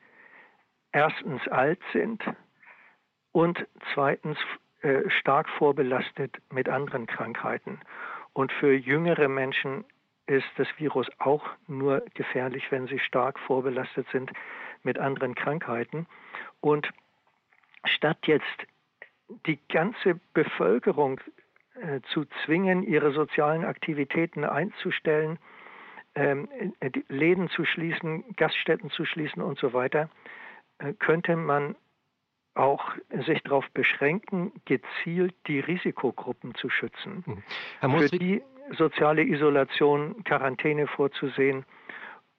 erstens 0.92 1.46
alt 1.48 1.80
sind 1.92 2.22
und 3.32 3.66
zweitens 3.94 4.38
äh, 4.82 5.08
stark 5.10 5.48
vorbelastet 5.48 6.36
mit 6.50 6.68
anderen 6.68 7.06
Krankheiten. 7.06 7.80
Und 8.32 8.52
für 8.52 8.72
jüngere 8.72 9.28
Menschen 9.28 9.84
ist 10.26 10.46
das 10.56 10.68
Virus 10.78 11.08
auch 11.18 11.44
nur 11.66 12.02
gefährlich, 12.14 12.70
wenn 12.70 12.86
sie 12.86 12.98
stark 12.98 13.38
vorbelastet 13.40 14.06
sind 14.12 14.30
mit 14.82 14.98
anderen 14.98 15.34
Krankheiten. 15.34 16.06
Und 16.60 16.88
statt 17.84 18.18
jetzt 18.26 18.66
die 19.46 19.58
ganze 19.68 20.20
Bevölkerung 20.34 21.20
äh, 21.74 22.00
zu 22.12 22.24
zwingen, 22.44 22.82
ihre 22.82 23.12
sozialen 23.12 23.64
Aktivitäten 23.64 24.44
einzustellen, 24.44 25.38
ähm, 26.14 26.48
äh, 26.80 26.90
Läden 27.08 27.48
zu 27.48 27.64
schließen, 27.64 28.24
Gaststätten 28.36 28.90
zu 28.90 29.04
schließen 29.04 29.42
und 29.42 29.58
so 29.58 29.72
weiter, 29.72 30.10
äh, 30.78 30.92
könnte 30.94 31.36
man 31.36 31.74
auch 32.54 32.84
sich 33.26 33.42
darauf 33.42 33.64
beschränken, 33.72 34.52
gezielt 34.64 35.34
die 35.46 35.60
Risikogruppen 35.60 36.54
zu 36.54 36.68
schützen. 36.68 37.24
Hm. 37.80 37.98
Für 37.98 38.08
die 38.08 38.42
soziale 38.76 39.22
Isolation, 39.22 40.22
Quarantäne 40.24 40.86
vorzusehen 40.86 41.64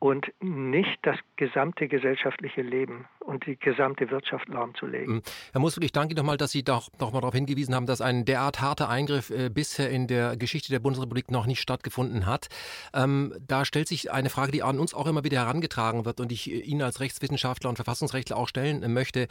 und 0.03 0.33
nicht 0.41 0.99
das 1.03 1.15
gesamte 1.37 1.87
gesellschaftliche 1.87 2.61
Leben 2.61 3.05
und 3.21 3.45
die 3.45 3.57
gesamte 3.57 4.11
Wirtschaft 4.11 4.49
lahmzulegen. 4.49 5.15
Hm. 5.15 5.21
Herr 5.53 5.61
Muswig, 5.61 5.85
ich 5.85 5.91
danke 5.93 6.11
Ihnen 6.11 6.17
nochmal, 6.17 6.35
dass 6.35 6.51
Sie 6.51 6.61
doch 6.61 6.89
noch 6.99 7.13
mal 7.13 7.21
darauf 7.21 7.33
hingewiesen 7.33 7.73
haben, 7.73 7.85
dass 7.85 8.01
ein 8.01 8.25
derart 8.25 8.59
harter 8.59 8.89
Eingriff 8.89 9.29
äh, 9.29 9.49
bisher 9.49 9.89
in 9.89 10.07
der 10.07 10.35
Geschichte 10.35 10.73
der 10.73 10.79
Bundesrepublik 10.79 11.31
noch 11.31 11.45
nicht 11.45 11.61
stattgefunden 11.61 12.25
hat. 12.25 12.49
Ähm, 12.93 13.33
da 13.47 13.63
stellt 13.63 13.87
sich 13.87 14.11
eine 14.11 14.29
Frage, 14.29 14.51
die 14.51 14.61
an 14.61 14.77
uns 14.77 14.93
auch 14.93 15.07
immer 15.07 15.23
wieder 15.23 15.37
herangetragen 15.37 16.03
wird 16.03 16.19
und 16.19 16.33
ich 16.33 16.51
Ihnen 16.51 16.81
als 16.81 16.99
Rechtswissenschaftler 16.99 17.69
und 17.69 17.77
Verfassungsrechtler 17.77 18.35
auch 18.35 18.49
stellen 18.49 18.93
möchte. 18.93 19.27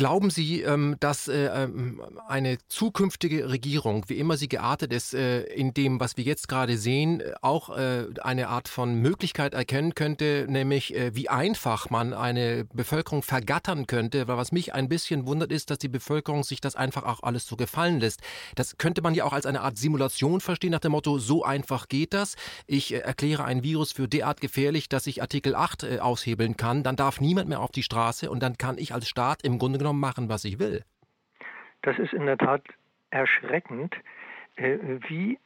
Glauben 0.00 0.30
Sie, 0.30 0.62
ähm, 0.62 0.96
dass 0.98 1.28
äh, 1.28 1.64
ähm, 1.64 2.00
eine 2.26 2.56
zukünftige 2.68 3.50
Regierung, 3.50 4.06
wie 4.08 4.16
immer 4.16 4.38
sie 4.38 4.48
geartet 4.48 4.94
ist, 4.94 5.12
äh, 5.12 5.42
in 5.42 5.74
dem, 5.74 6.00
was 6.00 6.16
wir 6.16 6.24
jetzt 6.24 6.48
gerade 6.48 6.78
sehen, 6.78 7.20
äh, 7.20 7.34
auch 7.42 7.68
eine 7.68 8.48
Art 8.48 8.68
von 8.68 8.94
Möglichkeit 8.94 9.52
erkennen 9.52 9.94
könnte, 9.94 10.46
nämlich 10.48 10.94
wie 11.12 11.28
einfach 11.28 11.90
man 11.90 12.14
eine 12.14 12.64
Bevölkerung 12.72 13.22
vergattern 13.22 13.86
könnte? 13.86 14.26
Weil 14.26 14.36
was 14.36 14.52
mich 14.52 14.72
ein 14.72 14.88
bisschen 14.88 15.26
wundert, 15.26 15.52
ist, 15.52 15.70
dass 15.70 15.78
die 15.78 15.88
Bevölkerung 15.88 16.44
sich 16.44 16.60
das 16.60 16.76
einfach 16.76 17.04
auch 17.04 17.22
alles 17.22 17.46
so 17.46 17.56
gefallen 17.56 18.00
lässt. 18.00 18.20
Das 18.54 18.78
könnte 18.78 19.02
man 19.02 19.14
ja 19.14 19.24
auch 19.24 19.32
als 19.32 19.46
eine 19.46 19.60
Art 19.60 19.76
Simulation 19.76 20.40
verstehen, 20.40 20.70
nach 20.70 20.80
dem 20.80 20.92
Motto, 20.92 21.18
so 21.18 21.44
einfach 21.44 21.88
geht 21.88 22.14
das. 22.14 22.36
Ich 22.66 22.92
erkläre 22.92 23.44
ein 23.44 23.62
Virus 23.62 23.92
für 23.92 24.08
derart 24.08 24.40
gefährlich, 24.40 24.88
dass 24.88 25.06
ich 25.06 25.20
Artikel 25.22 25.54
8 25.54 26.00
aushebeln 26.00 26.56
kann. 26.56 26.82
Dann 26.82 26.96
darf 26.96 27.20
niemand 27.20 27.48
mehr 27.48 27.60
auf 27.60 27.72
die 27.72 27.82
Straße 27.82 28.30
und 28.30 28.40
dann 28.40 28.56
kann 28.56 28.78
ich 28.78 28.94
als 28.94 29.08
Staat 29.08 29.42
im 29.42 29.58
Grunde 29.58 29.78
genommen 29.78 29.89
genommen 29.90 30.00
machen, 30.00 30.28
was 30.28 30.44
ich 30.44 30.58
will. 30.58 30.84
Das 31.82 31.98
ist 31.98 32.12
in 32.12 32.26
der 32.26 32.38
Tat 32.38 32.62
erschreckend, 33.10 33.94
äh, 34.56 34.78
wie 35.08 35.38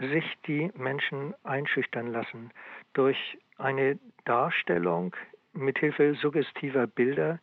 sich 0.00 0.24
die 0.46 0.70
Menschen 0.76 1.34
einschüchtern 1.44 2.08
lassen 2.12 2.50
durch 2.92 3.38
eine 3.56 3.98
Darstellung 4.24 5.14
mithilfe 5.54 6.14
suggestiver 6.14 6.86
Bilder, 6.86 7.38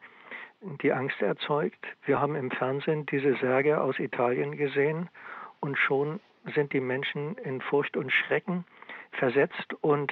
die 0.81 0.93
Angst 0.93 1.19
erzeugt. 1.21 1.83
Wir 2.05 2.19
haben 2.19 2.35
im 2.35 2.51
Fernsehen 2.51 3.05
diese 3.07 3.35
Särge 3.37 3.81
aus 3.81 3.97
Italien 3.97 4.55
gesehen 4.55 5.09
und 5.61 5.77
schon 5.77 6.19
sind 6.53 6.73
die 6.73 6.79
Menschen 6.79 7.35
in 7.37 7.61
Furcht 7.61 7.97
und 7.97 8.11
Schrecken 8.11 8.65
versetzt 9.13 9.73
und 9.81 10.11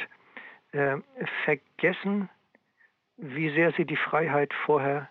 äh, 0.71 0.97
vergessen, 1.45 2.29
wie 3.17 3.51
sehr 3.51 3.71
sie 3.73 3.85
die 3.85 3.97
Freiheit 3.97 4.51
vorher 4.65 5.09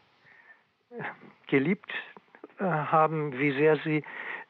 geliebt 1.46 1.92
äh, 2.58 2.64
haben, 2.64 3.38
wie 3.38 3.52
sehr 3.52 3.76
sie 3.78 4.04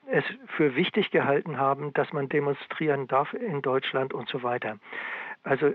es 0.07 0.24
für 0.57 0.74
wichtig 0.74 1.11
gehalten 1.11 1.59
haben, 1.59 1.92
dass 1.94 2.12
man 2.12 2.29
demonstrieren 2.29 3.07
darf 3.07 3.33
in 3.35 3.62
Deutschland 3.62 4.12
und 4.12 4.29
so 4.29 4.42
weiter. 4.42 4.79
Also 5.42 5.72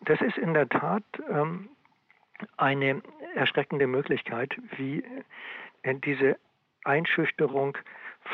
das 0.00 0.20
ist 0.20 0.38
in 0.38 0.54
der 0.54 0.68
Tat 0.68 1.04
ähm, 1.30 1.68
eine 2.56 3.02
erschreckende 3.34 3.86
Möglichkeit, 3.86 4.56
wie 4.76 5.04
äh, 5.82 5.94
diese 5.94 6.36
Einschüchterung 6.84 7.76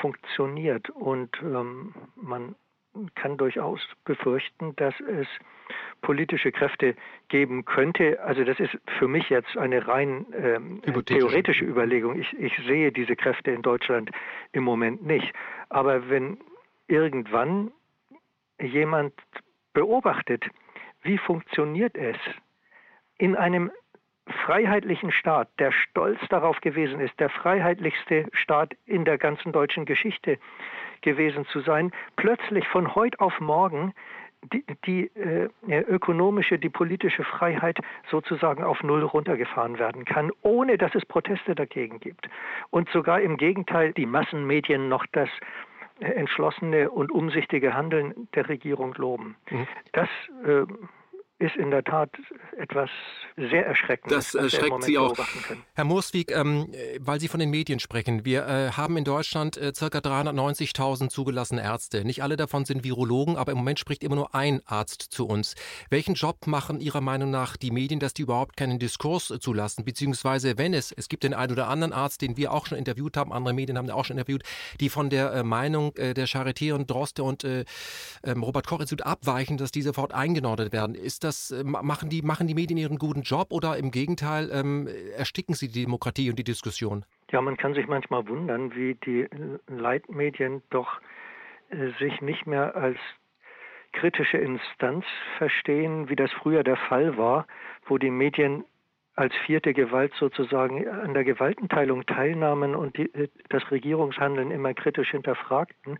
funktioniert. 0.01 0.91
Und 0.91 1.37
ähm, 1.43 1.95
man 2.17 2.55
kann 3.15 3.37
durchaus 3.37 3.81
befürchten, 4.05 4.75
dass 4.77 4.95
es 5.01 5.27
politische 6.03 6.51
Kräfte 6.51 6.97
geben 7.29 7.65
könnte. 7.65 8.21
Also 8.23 8.45
das 8.45 8.59
ist 8.59 8.77
für 8.99 9.07
mich 9.07 9.29
jetzt 9.31 9.57
eine 9.57 9.87
rein 9.87 10.27
ähm, 10.35 10.83
theoretische 11.07 11.65
Überlegung. 11.65 12.19
Ich, 12.21 12.33
ich 12.39 12.57
sehe 12.67 12.91
diese 12.91 13.17
Kräfte 13.17 13.51
in 13.51 13.63
Deutschland 13.63 14.11
im 14.53 14.65
Moment 14.65 15.05
nicht. 15.05 15.33
Aber 15.69 16.09
wenn 16.09 16.39
irgendwann 16.89 17.71
jemand 18.61 19.15
beobachtet, 19.73 20.45
wie 21.03 21.19
funktioniert 21.19 21.97
es 21.97 22.17
in 23.19 23.37
einem 23.37 23.71
freiheitlichen 24.45 25.13
Staat, 25.13 25.49
der 25.59 25.73
stolz 25.73 26.21
darauf 26.29 26.61
gewesen 26.61 27.01
ist, 27.01 27.19
der 27.19 27.31
freiheitlichste 27.31 28.27
Staat 28.33 28.75
in 28.87 29.05
der 29.05 29.19
ganzen 29.19 29.53
deutschen 29.53 29.87
Geschichte 29.87 30.39
gewesen 31.03 31.47
zu 31.47 31.61
sein, 31.61 31.93
plötzlich 32.17 32.67
von 32.69 32.95
heute 32.95 33.21
auf 33.21 33.39
morgen 33.41 33.95
die, 34.53 34.65
die 34.87 35.11
äh, 35.17 35.49
ökonomische, 35.69 36.59
die 36.59 36.71
politische 36.71 37.25
Freiheit 37.25 37.79
sozusagen 38.11 38.65
auf 38.65 38.83
Null 38.83 39.03
runtergefahren 39.03 39.79
werden 39.79 40.05
kann, 40.05 40.31
ohne 40.43 40.79
dass 40.79 40.95
es 40.95 41.05
Proteste 41.05 41.55
dagegen 41.55 42.01
gibt. 42.01 42.29
Und 42.71 42.89
sogar 42.91 43.21
im 43.21 43.37
Gegenteil 43.37 43.93
die 43.93 44.07
Massenmedien 44.07 44.89
noch 44.89 45.05
das 45.13 45.29
äh, 46.01 46.07
entschlossene 46.07 46.91
und 46.91 47.13
umsichtige 47.13 47.75
Handeln 47.75 48.29
der 48.35 48.49
Regierung 48.49 48.95
loben. 48.95 49.37
Mhm. 49.51 49.67
Das 49.93 50.09
äh, 50.45 50.65
ist 51.41 51.57
in 51.57 51.71
der 51.71 51.83
Tat 51.83 52.11
etwas 52.59 52.91
sehr 53.37 53.67
Erschreckendes. 53.67 54.33
Das 54.33 54.35
erschreckt 54.35 54.85
Sie 54.85 54.99
auch. 54.99 55.17
Herr 55.75 55.85
Mooswig, 55.85 56.31
ähm, 56.33 56.71
weil 56.99 57.19
Sie 57.19 57.29
von 57.29 57.41
den 57.41 57.49
Medien 57.49 57.81
sprechen, 57.81 58.27
wir 58.27 58.47
äh, 58.47 58.73
haben 58.73 58.99
in 58.99 59.05
Deutschland 59.05 59.57
äh, 59.57 59.73
ca. 59.73 59.87
390.000 59.87 61.09
zugelassene 61.09 61.63
Ärzte. 61.63 62.05
Nicht 62.05 62.23
alle 62.23 62.37
davon 62.37 62.67
sind 62.67 62.85
Virologen, 62.85 63.37
aber 63.37 63.53
im 63.53 63.59
Moment 63.59 63.79
spricht 63.79 64.05
immer 64.05 64.17
nur 64.17 64.35
ein 64.35 64.61
Arzt 64.67 65.01
zu 65.01 65.27
uns. 65.27 65.55
Welchen 65.89 66.15
Job 66.15 66.47
machen 66.47 66.79
Ihrer 66.79 67.01
Meinung 67.01 67.31
nach 67.31 67.57
die 67.57 67.71
Medien, 67.71 68.01
dass 68.01 68.13
die 68.13 68.23
überhaupt 68.23 68.59
keinen 68.59 68.79
Diskurs 68.79 69.31
äh, 69.31 69.41
zulassen? 69.41 69.87
Beziehungsweise, 69.87 70.59
wenn 70.59 70.75
es, 70.75 70.93
es 70.93 71.09
gibt 71.09 71.25
den 71.25 71.33
einen 71.33 71.53
oder 71.53 71.69
anderen 71.69 71.95
Arzt, 71.95 72.21
den 72.21 72.37
wir 72.37 72.53
auch 72.53 72.67
schon 72.67 72.77
interviewt 72.77 73.17
haben, 73.17 73.33
andere 73.33 73.55
Medien 73.55 73.79
haben 73.79 73.89
auch 73.89 74.05
schon 74.05 74.19
interviewt, 74.19 74.43
die 74.79 74.91
von 74.91 75.09
der 75.09 75.33
äh, 75.33 75.43
Meinung 75.43 75.97
äh, 75.97 76.13
der 76.13 76.29
Charité 76.29 76.75
und 76.75 76.91
Droste 76.91 77.23
und 77.23 77.45
ähm, 77.45 78.43
Robert-Koch-Institut 78.43 79.07
abweichen, 79.07 79.57
dass 79.57 79.73
die 79.73 79.81
sofort 79.81 80.13
eingenordet 80.13 80.73
werden. 80.73 80.95
Ist 80.95 81.25
das 81.25 81.30
das, 81.31 81.51
äh, 81.53 81.65
machen, 81.65 82.09
die, 82.11 82.23
machen 82.23 82.47
die 82.47 82.55
Medien 82.55 82.79
ihren 82.79 82.99
guten 82.99 83.23
Job 83.23 83.49
oder 83.51 83.77
im 83.77 83.91
Gegenteil 83.91 84.51
ähm, 84.53 84.89
ersticken 85.17 85.55
sie 85.55 85.69
die 85.69 85.85
Demokratie 85.85 86.29
und 86.31 86.39
die 86.39 86.45
Diskussion? 86.45 87.05
Ja, 87.31 87.41
man 87.41 87.57
kann 87.57 87.75
sich 87.75 87.87
manchmal 87.87 88.27
wundern, 88.29 88.75
wie 88.75 88.97
die 89.07 89.29
Leitmedien 89.69 90.63
doch 90.71 91.01
äh, 91.71 91.91
sich 91.99 92.21
nicht 92.21 92.47
mehr 92.47 92.75
als 92.75 92.99
kritische 93.93 94.39
Instanz 94.39 95.05
verstehen, 95.39 96.09
wie 96.09 96.17
das 96.17 96.31
früher 96.33 96.65
der 96.65 96.77
Fall 96.77 97.17
war, 97.17 97.47
wo 97.87 97.99
die 97.99 98.11
Medien 98.11 98.65
als 99.17 99.35
vierte 99.47 99.75
Gewalt 99.75 100.13
sozusagen 100.19 100.89
an 100.89 101.15
der 101.15 101.25
Gewaltenteilung 101.25 102.07
teilnahmen 102.07 102.75
und 102.75 102.97
die, 102.97 103.13
äh, 103.15 103.29
das 103.49 103.71
Regierungshandeln 103.71 104.51
immer 104.51 104.75
kritisch 104.75 105.11
hinterfragten. 105.11 105.99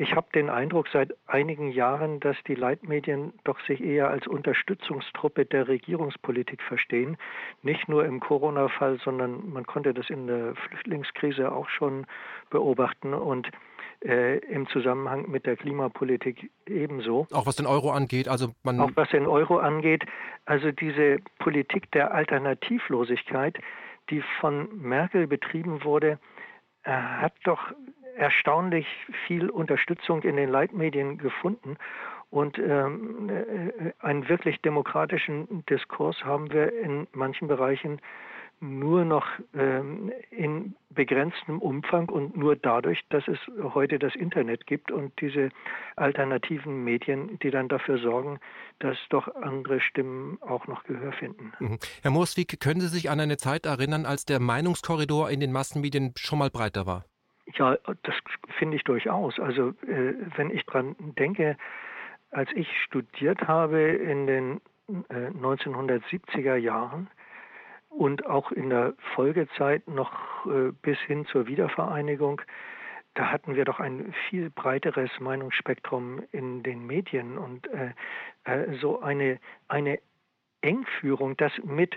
Ich 0.00 0.14
habe 0.14 0.28
den 0.32 0.48
Eindruck 0.48 0.86
seit 0.92 1.12
einigen 1.26 1.72
Jahren, 1.72 2.20
dass 2.20 2.36
die 2.46 2.54
Leitmedien 2.54 3.32
doch 3.42 3.58
sich 3.66 3.82
eher 3.82 4.08
als 4.08 4.28
Unterstützungstruppe 4.28 5.44
der 5.44 5.66
Regierungspolitik 5.66 6.62
verstehen. 6.62 7.16
Nicht 7.62 7.88
nur 7.88 8.04
im 8.04 8.20
Corona-Fall, 8.20 9.00
sondern 9.02 9.50
man 9.50 9.66
konnte 9.66 9.92
das 9.92 10.08
in 10.08 10.28
der 10.28 10.54
Flüchtlingskrise 10.54 11.50
auch 11.50 11.68
schon 11.68 12.06
beobachten 12.48 13.12
und 13.12 13.50
äh, 14.04 14.38
im 14.38 14.68
Zusammenhang 14.68 15.28
mit 15.28 15.46
der 15.46 15.56
Klimapolitik 15.56 16.48
ebenso. 16.68 17.26
Auch 17.32 17.46
was 17.46 17.56
den 17.56 17.66
Euro 17.66 17.90
angeht, 17.90 18.28
also 18.28 18.52
man 18.62 18.78
auch 18.78 18.92
was 18.94 19.10
den 19.10 19.26
Euro 19.26 19.58
angeht, 19.58 20.04
also 20.44 20.70
diese 20.70 21.18
Politik 21.40 21.90
der 21.90 22.14
Alternativlosigkeit, 22.14 23.58
die 24.10 24.22
von 24.40 24.68
Merkel 24.80 25.26
betrieben 25.26 25.82
wurde, 25.82 26.20
äh, 26.84 26.92
hat 26.92 27.32
doch 27.42 27.72
erstaunlich 28.18 28.86
viel 29.26 29.48
Unterstützung 29.48 30.22
in 30.22 30.36
den 30.36 30.50
Leitmedien 30.50 31.18
gefunden. 31.18 31.76
Und 32.30 32.58
ähm, 32.58 33.30
äh, 33.30 33.92
einen 34.00 34.28
wirklich 34.28 34.60
demokratischen 34.60 35.64
Diskurs 35.66 36.24
haben 36.24 36.52
wir 36.52 36.78
in 36.78 37.06
manchen 37.12 37.48
Bereichen 37.48 38.00
nur 38.60 39.04
noch 39.04 39.24
ähm, 39.54 40.12
in 40.30 40.74
begrenztem 40.90 41.60
Umfang 41.60 42.08
und 42.08 42.36
nur 42.36 42.56
dadurch, 42.56 43.00
dass 43.08 43.26
es 43.28 43.38
heute 43.72 43.98
das 43.98 44.16
Internet 44.16 44.66
gibt 44.66 44.90
und 44.90 45.12
diese 45.20 45.50
alternativen 45.94 46.82
Medien, 46.82 47.38
die 47.38 47.50
dann 47.50 47.68
dafür 47.68 47.98
sorgen, 47.98 48.40
dass 48.80 48.96
doch 49.10 49.32
andere 49.36 49.80
Stimmen 49.80 50.38
auch 50.42 50.66
noch 50.66 50.82
Gehör 50.84 51.12
finden. 51.12 51.52
Mhm. 51.60 51.78
Herr 52.02 52.10
Mooswig, 52.10 52.58
können 52.58 52.80
Sie 52.80 52.88
sich 52.88 53.10
an 53.10 53.20
eine 53.20 53.36
Zeit 53.36 53.64
erinnern, 53.64 54.06
als 54.06 54.24
der 54.24 54.40
Meinungskorridor 54.40 55.30
in 55.30 55.38
den 55.38 55.52
Massenmedien 55.52 56.12
schon 56.16 56.40
mal 56.40 56.50
breiter 56.50 56.84
war? 56.84 57.04
Ja, 57.54 57.76
das 58.02 58.14
finde 58.58 58.76
ich 58.76 58.84
durchaus. 58.84 59.38
Also 59.38 59.70
äh, 59.86 60.14
wenn 60.36 60.50
ich 60.50 60.64
dran 60.66 60.96
denke, 60.98 61.56
als 62.30 62.50
ich 62.54 62.68
studiert 62.82 63.48
habe 63.48 63.80
in 63.80 64.26
den 64.26 64.60
äh, 65.08 65.30
1970er 65.30 66.56
Jahren 66.56 67.08
und 67.88 68.26
auch 68.26 68.52
in 68.52 68.70
der 68.70 68.94
Folgezeit 69.14 69.88
noch 69.88 70.46
äh, 70.46 70.72
bis 70.82 70.98
hin 71.00 71.26
zur 71.26 71.46
Wiedervereinigung, 71.46 72.42
da 73.14 73.32
hatten 73.32 73.56
wir 73.56 73.64
doch 73.64 73.80
ein 73.80 74.14
viel 74.28 74.50
breiteres 74.50 75.10
Meinungsspektrum 75.18 76.22
in 76.30 76.62
den 76.62 76.86
Medien 76.86 77.38
und 77.38 77.66
äh, 77.68 77.92
äh, 78.44 78.78
so 78.78 79.00
eine, 79.00 79.40
eine 79.66 79.98
Engführung, 80.60 81.36
das 81.36 81.52
mit 81.64 81.96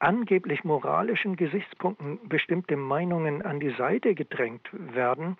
angeblich 0.00 0.64
moralischen 0.64 1.36
Gesichtspunkten 1.36 2.18
bestimmte 2.28 2.76
Meinungen 2.76 3.42
an 3.42 3.60
die 3.60 3.74
Seite 3.76 4.14
gedrängt 4.14 4.68
werden, 4.72 5.36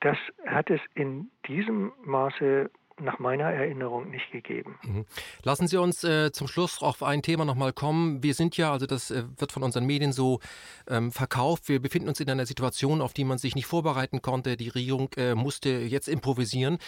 das 0.00 0.16
hat 0.46 0.70
es 0.70 0.80
in 0.94 1.30
diesem 1.46 1.92
Maße 2.04 2.70
nach 3.00 3.18
meiner 3.18 3.44
Erinnerung 3.44 4.10
nicht 4.10 4.30
gegeben. 4.30 4.78
Mhm. 4.82 5.04
Lassen 5.42 5.68
Sie 5.68 5.76
uns 5.76 6.04
äh, 6.04 6.32
zum 6.32 6.48
Schluss 6.48 6.82
auf 6.82 7.02
ein 7.02 7.22
Thema 7.22 7.44
nochmal 7.44 7.72
kommen. 7.72 8.22
Wir 8.22 8.34
sind 8.34 8.56
ja, 8.56 8.72
also 8.72 8.86
das 8.86 9.10
äh, 9.10 9.24
wird 9.38 9.52
von 9.52 9.62
unseren 9.62 9.86
Medien 9.86 10.12
so 10.12 10.40
ähm, 10.88 11.12
verkauft, 11.12 11.68
wir 11.68 11.80
befinden 11.80 12.08
uns 12.08 12.20
in 12.20 12.30
einer 12.30 12.46
Situation, 12.46 13.00
auf 13.00 13.12
die 13.12 13.24
man 13.24 13.38
sich 13.38 13.54
nicht 13.54 13.66
vorbereiten 13.66 14.22
konnte. 14.22 14.56
Die 14.56 14.68
Regierung 14.68 15.10
äh, 15.16 15.34
musste 15.34 15.70
jetzt 15.70 16.08
improvisieren. 16.08 16.78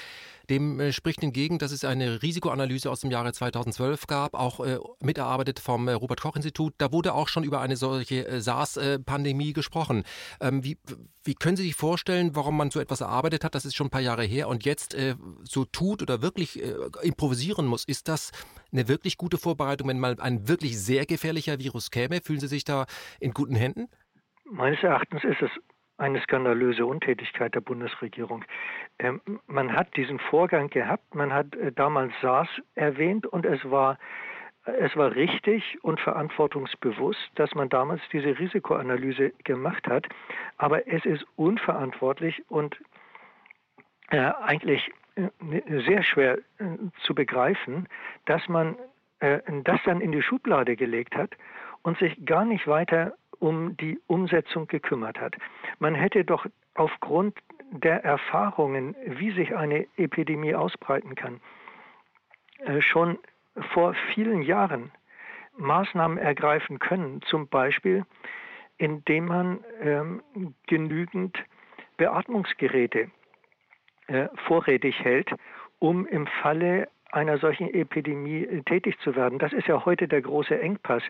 Dem 0.51 0.81
äh, 0.81 0.93
spricht 0.93 1.23
entgegen, 1.23 1.59
dass 1.59 1.73
es 1.73 1.85
eine 1.85 2.23
Risikoanalyse 2.23 2.91
aus 2.91 3.01
dem 3.01 3.11
Jahre 3.11 3.33
2012 3.33 4.07
gab, 4.07 4.35
auch 4.35 4.61
äh, 4.61 4.79
miterarbeitet 5.01 5.61
vom 5.61 5.89
äh, 5.89 5.93
Robert-Koch-Institut. 5.93 6.75
Da 6.79 6.93
wurde 6.93 7.15
auch 7.15 7.29
schon 7.29 7.45
über 7.45 7.61
eine 7.61 7.77
solche 7.77 8.41
SARS-Pandemie 8.41 9.53
gesprochen. 9.53 10.05
Ähm, 10.41 10.65
wie, 10.65 10.79
wie 11.25 11.35
können 11.35 11.57
Sie 11.57 11.63
sich 11.63 11.75
vorstellen, 11.75 12.35
warum 12.35 12.57
man 12.57 12.71
so 12.71 12.81
etwas 12.81 13.01
erarbeitet 13.01 13.45
hat? 13.45 13.55
Das 13.55 13.65
ist 13.65 13.77
schon 13.77 13.87
ein 13.87 13.91
paar 13.91 14.01
Jahre 14.01 14.25
her 14.25 14.49
und 14.49 14.65
jetzt 14.65 14.97
so 15.45 15.65
tut 15.65 16.02
oder 16.03 16.23
wirklich 16.23 16.63
äh, 16.63 16.75
improvisieren 17.03 17.67
muss. 17.67 17.85
Ist 17.85 18.09
das 18.09 18.33
eine 18.73 18.89
wirklich 18.89 19.17
gute 19.17 19.39
Vorbereitung, 19.39 19.89
wenn 19.89 20.01
mal 20.01 20.17
ein 20.21 20.49
wirklich 20.49 20.79
sehr 20.79 21.07
gefährlicher 21.07 21.59
Virus 21.59 21.91
käme? 21.91 22.21
Fühlen 22.23 22.41
Sie 22.41 22.49
sich 22.49 22.65
da 22.65 22.87
in 23.21 23.33
guten 23.33 23.55
Händen? 23.55 23.89
Meines 24.45 24.83
Erachtens 24.83 25.25
ist 25.25 25.41
es 25.41 25.51
eine 25.99 26.21
skandalöse 26.23 26.85
Untätigkeit 26.85 27.55
der 27.55 27.61
Bundesregierung. 27.61 28.45
Ähm, 28.99 29.21
man 29.47 29.73
hat 29.73 29.97
diesen 29.97 30.19
Vorgang 30.19 30.69
gehabt, 30.69 31.15
man 31.15 31.33
hat 31.33 31.55
äh, 31.55 31.73
damals 31.73 32.13
SARS 32.21 32.49
erwähnt 32.75 33.27
und 33.27 33.47
es 33.47 33.61
war 33.65 33.99
es 34.65 34.95
war 34.97 35.15
richtig 35.15 35.79
und 35.83 35.99
verantwortungsbewusst, 36.01 37.31
dass 37.35 37.53
man 37.55 37.69
damals 37.69 38.01
diese 38.13 38.39
Risikoanalyse 38.39 39.33
gemacht 39.43 39.89
hat, 39.89 40.07
aber 40.57 40.87
es 40.87 41.05
ist 41.05 41.27
unverantwortlich 41.35 42.43
und 42.49 42.77
äh, 44.11 44.19
eigentlich 44.19 44.93
sehr 45.87 46.03
schwer 46.03 46.39
zu 47.05 47.15
begreifen, 47.15 47.89
dass 48.27 48.47
man 48.49 48.77
das 49.21 49.81
dann 49.85 50.01
in 50.01 50.13
die 50.13 50.23
Schublade 50.23 50.75
gelegt 50.77 51.15
hat 51.15 51.31
und 51.83 51.99
sich 51.99 52.25
gar 52.25 52.45
nicht 52.45 52.67
weiter 52.67 53.15
um 53.39 53.77
die 53.77 54.01
Umsetzung 54.07 54.67
gekümmert 54.67 55.21
hat. 55.21 55.37
Man 55.79 55.95
hätte 55.95 56.25
doch 56.25 56.47
aufgrund 56.75 57.37
der 57.71 58.05
Erfahrungen, 58.05 58.97
wie 59.07 59.33
sich 59.33 59.55
eine 59.55 59.87
Epidemie 59.97 60.55
ausbreiten 60.55 61.15
kann, 61.15 61.41
schon 62.81 63.19
vor 63.73 63.95
vielen 64.15 64.43
Jahren 64.43 64.91
Maßnahmen 65.57 66.19
ergreifen 66.19 66.79
können, 66.79 67.21
zum 67.23 67.49
Beispiel 67.49 68.05
indem 68.83 69.27
man 69.27 69.65
ähm, 69.81 70.23
genügend 70.67 71.39
Beatmungsgeräte 71.99 73.11
äh, 74.13 74.29
vorrätig 74.47 75.03
hält, 75.03 75.31
um 75.79 76.07
im 76.07 76.27
Falle 76.27 76.89
einer 77.11 77.39
solchen 77.39 77.73
Epidemie 77.73 78.45
äh, 78.45 78.63
tätig 78.63 78.99
zu 79.01 79.17
werden. 79.17 79.39
Das 79.39 79.53
ist 79.53 79.67
ja 79.67 79.85
heute 79.85 80.07
der 80.07 80.21
große 80.21 80.59
Engpass. 80.61 81.03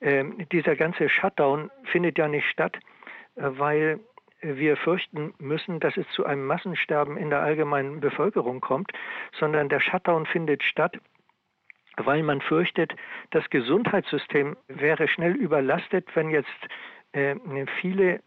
Ähm, 0.00 0.46
dieser 0.52 0.76
ganze 0.76 1.08
Shutdown 1.08 1.70
findet 1.84 2.18
ja 2.18 2.28
nicht 2.28 2.46
statt, 2.48 2.76
äh, 3.34 3.42
weil 3.42 4.00
wir 4.42 4.76
fürchten 4.76 5.34
müssen, 5.38 5.80
dass 5.80 5.96
es 5.96 6.06
zu 6.10 6.24
einem 6.24 6.46
Massensterben 6.46 7.16
in 7.16 7.30
der 7.30 7.40
allgemeinen 7.40 8.00
Bevölkerung 8.00 8.60
kommt, 8.60 8.92
sondern 9.38 9.68
der 9.68 9.80
Shutdown 9.80 10.26
findet 10.26 10.62
statt, 10.62 10.96
weil 11.96 12.22
man 12.22 12.40
fürchtet, 12.42 12.94
das 13.30 13.48
Gesundheitssystem 13.50 14.56
wäre 14.68 15.08
schnell 15.08 15.34
überlastet, 15.34 16.06
wenn 16.14 16.30
jetzt 16.30 16.48
äh, 17.12 17.34
viele 17.80 18.20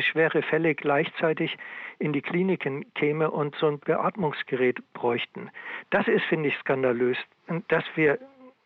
schwere 0.00 0.42
Fälle 0.42 0.74
gleichzeitig 0.74 1.56
in 1.98 2.12
die 2.12 2.22
Kliniken 2.22 2.92
käme 2.94 3.30
und 3.30 3.54
so 3.56 3.66
ein 3.66 3.78
Beatmungsgerät 3.80 4.78
bräuchten. 4.94 5.50
Das 5.90 6.06
ist, 6.08 6.24
finde 6.24 6.48
ich, 6.48 6.56
skandalös, 6.58 7.16
dass 7.68 7.84
wir 7.94 8.18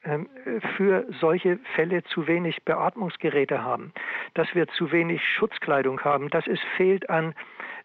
ähm, 0.05 0.29
für 0.77 1.07
solche 1.21 1.59
Fälle 1.75 2.05
zu 2.05 2.27
wenig 2.27 2.63
Beatmungsgeräte 2.65 3.63
haben, 3.63 3.93
dass 4.35 4.55
wir 4.55 4.69
zu 4.69 4.93
wenig 4.93 5.23
Schutzkleidung 5.37 6.01
haben, 6.03 6.29
dass 6.29 6.47
es 6.47 6.61
fehlt 6.77 7.09
an 7.09 7.35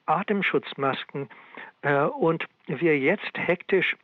Atemschutzmasken 0.06 1.30
äh, 1.82 2.02
und 2.02 2.46
wir 2.68 2.98
jetzt 3.00 3.38
hektisch 3.38 3.96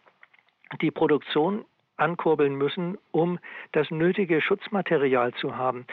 die 0.82 0.92
Produktion 0.92 1.66
ankurbeln 1.98 2.56
müssen, 2.56 2.98
um 3.12 3.40
das 3.72 3.90
nötige 3.92 4.42
Schutzmaterial 4.42 5.34
zu 5.34 5.58
haben. 5.58 5.86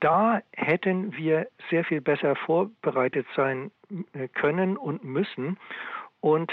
Da 0.00 0.42
hätten 0.52 1.16
wir 1.16 1.48
sehr 1.70 1.84
viel 1.84 2.00
besser 2.00 2.36
vorbereitet 2.36 3.26
sein 3.34 3.70
äh, 4.12 4.28
können 4.28 4.76
und 4.76 5.04
müssen. 5.04 5.58
Und 6.20 6.52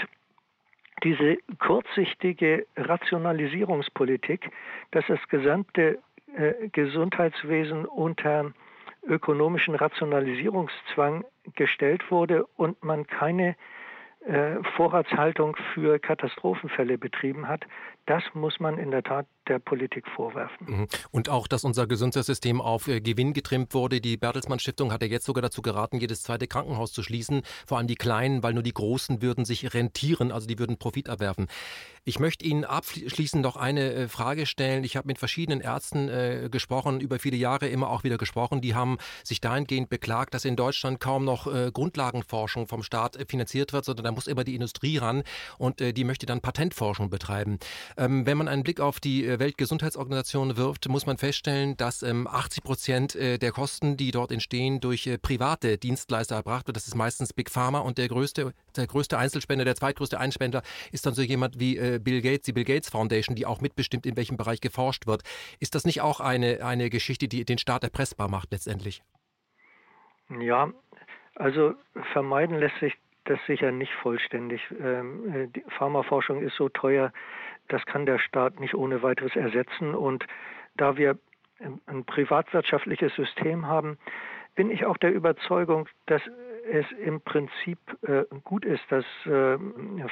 diese 1.02 1.36
kurzsichtige 1.58 2.66
Rationalisierungspolitik, 2.76 4.50
dass 4.92 5.04
das 5.08 5.20
gesamte 5.28 5.98
äh, 6.36 6.68
Gesundheitswesen 6.68 7.84
unter 7.84 8.52
ökonomischen 9.06 9.74
Rationalisierungszwang 9.74 11.24
gestellt 11.54 12.10
wurde 12.10 12.46
und 12.56 12.82
man 12.82 13.06
keine 13.06 13.56
äh, 14.26 14.62
Vorratshaltung 14.76 15.56
für 15.74 15.98
Katastrophenfälle 15.98 16.96
betrieben 16.96 17.46
hat, 17.46 17.66
das 18.06 18.22
muss 18.34 18.60
man 18.60 18.78
in 18.78 18.90
der 18.90 19.02
Tat 19.02 19.26
der 19.48 19.58
Politik 19.58 20.06
vorwerfen. 20.08 20.66
Mhm. 20.66 20.86
Und 21.10 21.28
auch, 21.28 21.46
dass 21.46 21.64
unser 21.64 21.86
Gesundheitssystem 21.86 22.60
auf 22.60 22.88
äh, 22.88 23.00
Gewinn 23.00 23.32
getrimmt 23.32 23.74
wurde. 23.74 24.00
Die 24.00 24.16
Bertelsmann 24.16 24.58
Stiftung 24.58 24.92
hat 24.92 25.02
ja 25.02 25.08
jetzt 25.08 25.26
sogar 25.26 25.42
dazu 25.42 25.62
geraten, 25.62 25.98
jedes 25.98 26.22
zweite 26.22 26.46
Krankenhaus 26.46 26.92
zu 26.92 27.02
schließen, 27.02 27.42
vor 27.66 27.78
allem 27.78 27.86
die 27.86 27.94
kleinen, 27.94 28.42
weil 28.42 28.54
nur 28.54 28.62
die 28.62 28.72
großen 28.72 29.22
würden 29.22 29.44
sich 29.44 29.74
rentieren, 29.74 30.32
also 30.32 30.46
die 30.46 30.58
würden 30.58 30.78
Profit 30.78 31.08
erwerfen. 31.08 31.46
Ich 32.04 32.18
möchte 32.18 32.44
Ihnen 32.44 32.64
abschließend 32.64 33.42
noch 33.42 33.56
eine 33.56 33.92
äh, 33.92 34.08
Frage 34.08 34.46
stellen. 34.46 34.84
Ich 34.84 34.96
habe 34.96 35.06
mit 35.06 35.18
verschiedenen 35.18 35.60
Ärzten 35.60 36.08
äh, 36.08 36.48
gesprochen, 36.50 37.00
über 37.00 37.18
viele 37.18 37.36
Jahre 37.36 37.68
immer 37.68 37.90
auch 37.90 38.04
wieder 38.04 38.18
gesprochen. 38.18 38.60
Die 38.60 38.74
haben 38.74 38.98
sich 39.22 39.40
dahingehend 39.40 39.88
beklagt, 39.88 40.34
dass 40.34 40.44
in 40.44 40.56
Deutschland 40.56 41.00
kaum 41.00 41.24
noch 41.24 41.46
äh, 41.46 41.70
Grundlagenforschung 41.72 42.66
vom 42.66 42.82
Staat 42.82 43.16
äh, 43.16 43.24
finanziert 43.26 43.72
wird, 43.72 43.84
sondern 43.84 44.04
da 44.04 44.12
muss 44.12 44.26
immer 44.26 44.44
die 44.44 44.54
Industrie 44.54 44.98
ran 44.98 45.22
und 45.58 45.80
äh, 45.80 45.92
die 45.92 46.04
möchte 46.04 46.26
dann 46.26 46.40
Patentforschung 46.40 47.08
betreiben. 47.08 47.58
Ähm, 47.96 48.26
wenn 48.26 48.36
man 48.36 48.48
einen 48.48 48.62
Blick 48.62 48.80
auf 48.80 49.00
die 49.00 49.26
äh, 49.26 49.38
Weltgesundheitsorganisation 49.38 50.56
wirft, 50.56 50.88
muss 50.88 51.06
man 51.06 51.18
feststellen, 51.18 51.76
dass 51.76 52.02
ähm, 52.02 52.26
80 52.26 52.64
Prozent 52.64 53.14
der 53.14 53.52
Kosten, 53.52 53.96
die 53.96 54.10
dort 54.10 54.32
entstehen, 54.32 54.80
durch 54.80 55.08
private 55.22 55.78
Dienstleister 55.78 56.34
erbracht 56.36 56.66
wird. 56.66 56.76
Das 56.76 56.86
ist 56.86 56.94
meistens 56.94 57.32
Big 57.32 57.50
Pharma 57.50 57.80
und 57.80 57.98
der 57.98 58.08
größte, 58.08 58.52
der 58.76 58.86
größte 58.86 59.18
Einzelspender, 59.18 59.64
der 59.64 59.76
zweitgrößte 59.76 60.18
Einspender 60.18 60.62
ist 60.92 61.06
dann 61.06 61.14
so 61.14 61.22
jemand 61.22 61.60
wie 61.60 61.98
Bill 61.98 62.22
Gates, 62.22 62.46
die 62.46 62.52
Bill 62.52 62.64
Gates 62.64 62.90
Foundation, 62.90 63.36
die 63.36 63.46
auch 63.46 63.60
mitbestimmt, 63.60 64.06
in 64.06 64.16
welchem 64.16 64.36
Bereich 64.36 64.60
geforscht 64.60 65.06
wird. 65.06 65.22
Ist 65.60 65.74
das 65.74 65.84
nicht 65.84 66.00
auch 66.00 66.20
eine, 66.20 66.64
eine 66.64 66.90
Geschichte, 66.90 67.28
die 67.28 67.44
den 67.44 67.58
Staat 67.58 67.84
erpressbar 67.84 68.28
macht 68.28 68.52
letztendlich? 68.52 69.02
Ja, 70.40 70.72
also 71.34 71.74
vermeiden 72.12 72.58
lässt 72.58 72.78
sich 72.80 72.94
das 73.24 73.38
sicher 73.46 73.72
nicht 73.72 73.92
vollständig. 74.02 74.60
Ähm, 74.80 75.34
äh, 75.34 75.46
die 75.48 75.64
Pharmaforschung 75.78 76.42
ist 76.42 76.56
so 76.56 76.68
teuer, 76.68 77.12
das 77.68 77.84
kann 77.86 78.06
der 78.06 78.18
Staat 78.18 78.60
nicht 78.60 78.74
ohne 78.74 79.02
weiteres 79.02 79.34
ersetzen. 79.36 79.94
Und 79.94 80.26
da 80.76 80.96
wir 80.96 81.18
ein 81.86 82.04
privatwirtschaftliches 82.04 83.14
System 83.14 83.66
haben, 83.66 83.98
bin 84.54 84.70
ich 84.70 84.84
auch 84.84 84.96
der 84.98 85.12
Überzeugung, 85.12 85.88
dass 86.06 86.22
es 86.70 86.86
im 86.92 87.20
Prinzip 87.20 87.78
äh, 88.02 88.24
gut 88.44 88.64
ist, 88.64 88.82
dass 88.88 89.04
äh, 89.26 89.58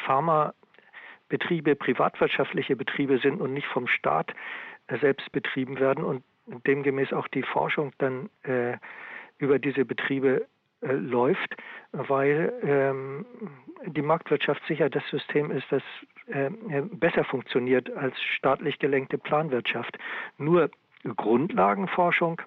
Pharma 0.05 0.55
Betriebe 1.29 1.75
privatwirtschaftliche 1.77 2.77
Betriebe 2.77 3.19
sind 3.19 3.41
und 3.41 3.55
nicht 3.55 3.67
vom 3.69 3.87
Staat 3.87 4.35
äh, 4.89 4.99
selbst 4.99 5.33
betrieben 5.33 5.81
werden 5.81 6.05
und 6.05 6.23
demgemäß 6.67 7.13
auch 7.13 7.29
die 7.29 7.43
Forschung 7.43 7.93
dann 7.99 8.29
äh, 8.43 8.77
über 9.39 9.59
diese 9.59 9.85
Betriebe 9.85 10.47
äh, 10.83 10.93
läuft, 10.93 11.57
weil 11.93 12.53
ähm, 12.63 13.27
die 13.87 14.03
Marktwirtschaft 14.03 14.63
sicher 14.67 14.91
das 14.91 15.07
System 15.09 15.51
ist, 15.51 15.67
das 15.71 15.83
äh, 16.27 16.51
besser 16.93 17.25
funktioniert 17.25 17.91
als 17.97 18.21
staatlich 18.37 18.79
gelenkte 18.79 19.19
Planwirtschaft. 19.19 19.99
Nur 20.39 20.71
Grundlagenforschung 21.17 22.41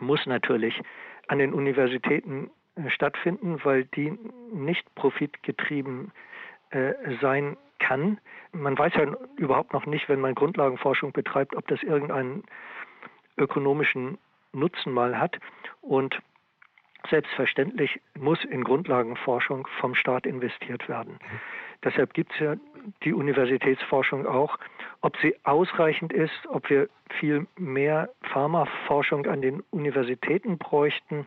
muss 0.00 0.24
natürlich 0.26 0.80
an 1.28 1.38
den 1.38 1.52
Universitäten 1.54 2.50
äh, 2.76 2.90
stattfinden, 2.90 3.60
weil 3.64 3.84
die 3.84 4.18
nicht 4.52 4.94
profitgetrieben 4.94 6.12
äh, 6.70 6.92
sein 7.20 7.56
kann. 7.78 8.18
Man 8.52 8.78
weiß 8.78 8.94
ja 8.94 9.16
überhaupt 9.36 9.72
noch 9.72 9.86
nicht, 9.86 10.08
wenn 10.08 10.20
man 10.20 10.34
Grundlagenforschung 10.34 11.12
betreibt, 11.12 11.54
ob 11.56 11.66
das 11.68 11.82
irgendeinen 11.82 12.44
ökonomischen 13.36 14.18
Nutzen 14.52 14.92
mal 14.92 15.18
hat. 15.18 15.38
Und 15.80 16.20
selbstverständlich 17.08 18.00
muss 18.18 18.44
in 18.44 18.64
Grundlagenforschung 18.64 19.66
vom 19.80 19.94
Staat 19.94 20.26
investiert 20.26 20.88
werden. 20.88 21.18
Mhm. 21.20 21.40
Deshalb 21.84 22.14
gibt 22.14 22.32
es 22.32 22.40
ja 22.40 22.54
die 23.02 23.12
Universitätsforschung 23.12 24.26
auch. 24.26 24.58
Ob 25.02 25.16
sie 25.18 25.36
ausreichend 25.44 26.12
ist, 26.12 26.46
ob 26.48 26.70
wir 26.70 26.88
viel 27.18 27.46
mehr 27.58 28.08
Pharmaforschung 28.22 29.26
an 29.26 29.42
den 29.42 29.62
Universitäten 29.70 30.56
bräuchten, 30.56 31.26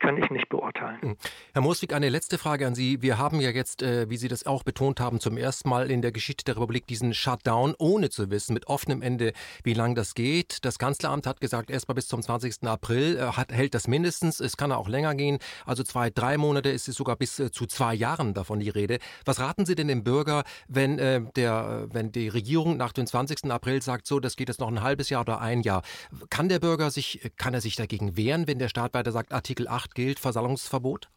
kann 0.00 0.16
ich 0.16 0.30
nicht 0.30 0.48
beurteilen. 0.48 1.00
Hm. 1.00 1.16
Herr 1.52 1.62
Moswig, 1.62 1.92
eine 1.92 2.08
letzte 2.08 2.38
Frage 2.38 2.66
an 2.66 2.74
Sie. 2.74 3.00
Wir 3.02 3.18
haben 3.18 3.40
ja 3.40 3.50
jetzt, 3.50 3.82
äh, 3.82 4.08
wie 4.10 4.16
Sie 4.16 4.28
das 4.28 4.46
auch 4.46 4.62
betont 4.62 5.00
haben, 5.00 5.20
zum 5.20 5.36
ersten 5.36 5.68
Mal 5.68 5.90
in 5.90 6.02
der 6.02 6.12
Geschichte 6.12 6.44
der 6.44 6.56
Republik 6.56 6.86
diesen 6.86 7.14
Shutdown, 7.14 7.74
ohne 7.78 8.10
zu 8.10 8.30
wissen, 8.30 8.54
mit 8.54 8.66
offenem 8.66 9.02
Ende, 9.02 9.32
wie 9.62 9.74
lange 9.74 9.94
das 9.94 10.14
geht. 10.14 10.64
Das 10.64 10.78
Kanzleramt 10.78 11.26
hat 11.26 11.40
gesagt, 11.40 11.70
erst 11.70 11.88
mal 11.88 11.94
bis 11.94 12.08
zum 12.08 12.22
20. 12.22 12.64
April 12.64 13.16
äh, 13.16 13.20
hat, 13.32 13.52
hält 13.52 13.74
das 13.74 13.88
mindestens. 13.88 14.40
Es 14.40 14.56
kann 14.56 14.72
auch 14.72 14.88
länger 14.88 15.14
gehen. 15.14 15.38
Also 15.64 15.82
zwei, 15.82 16.10
drei 16.10 16.36
Monate 16.36 16.68
ist 16.68 16.88
es 16.88 16.96
sogar 16.96 17.16
bis 17.16 17.38
äh, 17.38 17.50
zu 17.50 17.66
zwei 17.66 17.94
Jahren 17.94 18.34
davon 18.34 18.60
die 18.60 18.70
Rede. 18.70 18.98
Was 19.24 19.40
raten 19.40 19.64
Sie 19.64 19.74
denn 19.74 19.88
dem 19.88 20.04
Bürger, 20.04 20.44
wenn, 20.68 20.96
der, 21.36 21.86
wenn 21.90 22.12
die 22.12 22.28
Regierung 22.28 22.76
nach 22.76 22.92
dem 22.92 23.06
20. 23.06 23.50
April 23.50 23.82
sagt, 23.82 24.06
so, 24.06 24.20
das 24.20 24.36
geht 24.36 24.48
jetzt 24.48 24.60
noch 24.60 24.68
ein 24.68 24.82
halbes 24.82 25.10
Jahr 25.10 25.22
oder 25.22 25.40
ein 25.40 25.62
Jahr? 25.62 25.82
Kann 26.30 26.48
der 26.48 26.58
Bürger 26.58 26.90
sich, 26.90 27.32
kann 27.36 27.54
er 27.54 27.60
sich 27.60 27.76
dagegen 27.76 28.16
wehren, 28.16 28.46
wenn 28.46 28.58
der 28.58 28.68
Staat 28.68 28.94
weiter 28.94 29.12
sagt, 29.12 29.32
Artikel 29.32 29.68
8 29.68 29.83
gilt 29.90 30.18
Versammlungsverbot? 30.18 31.08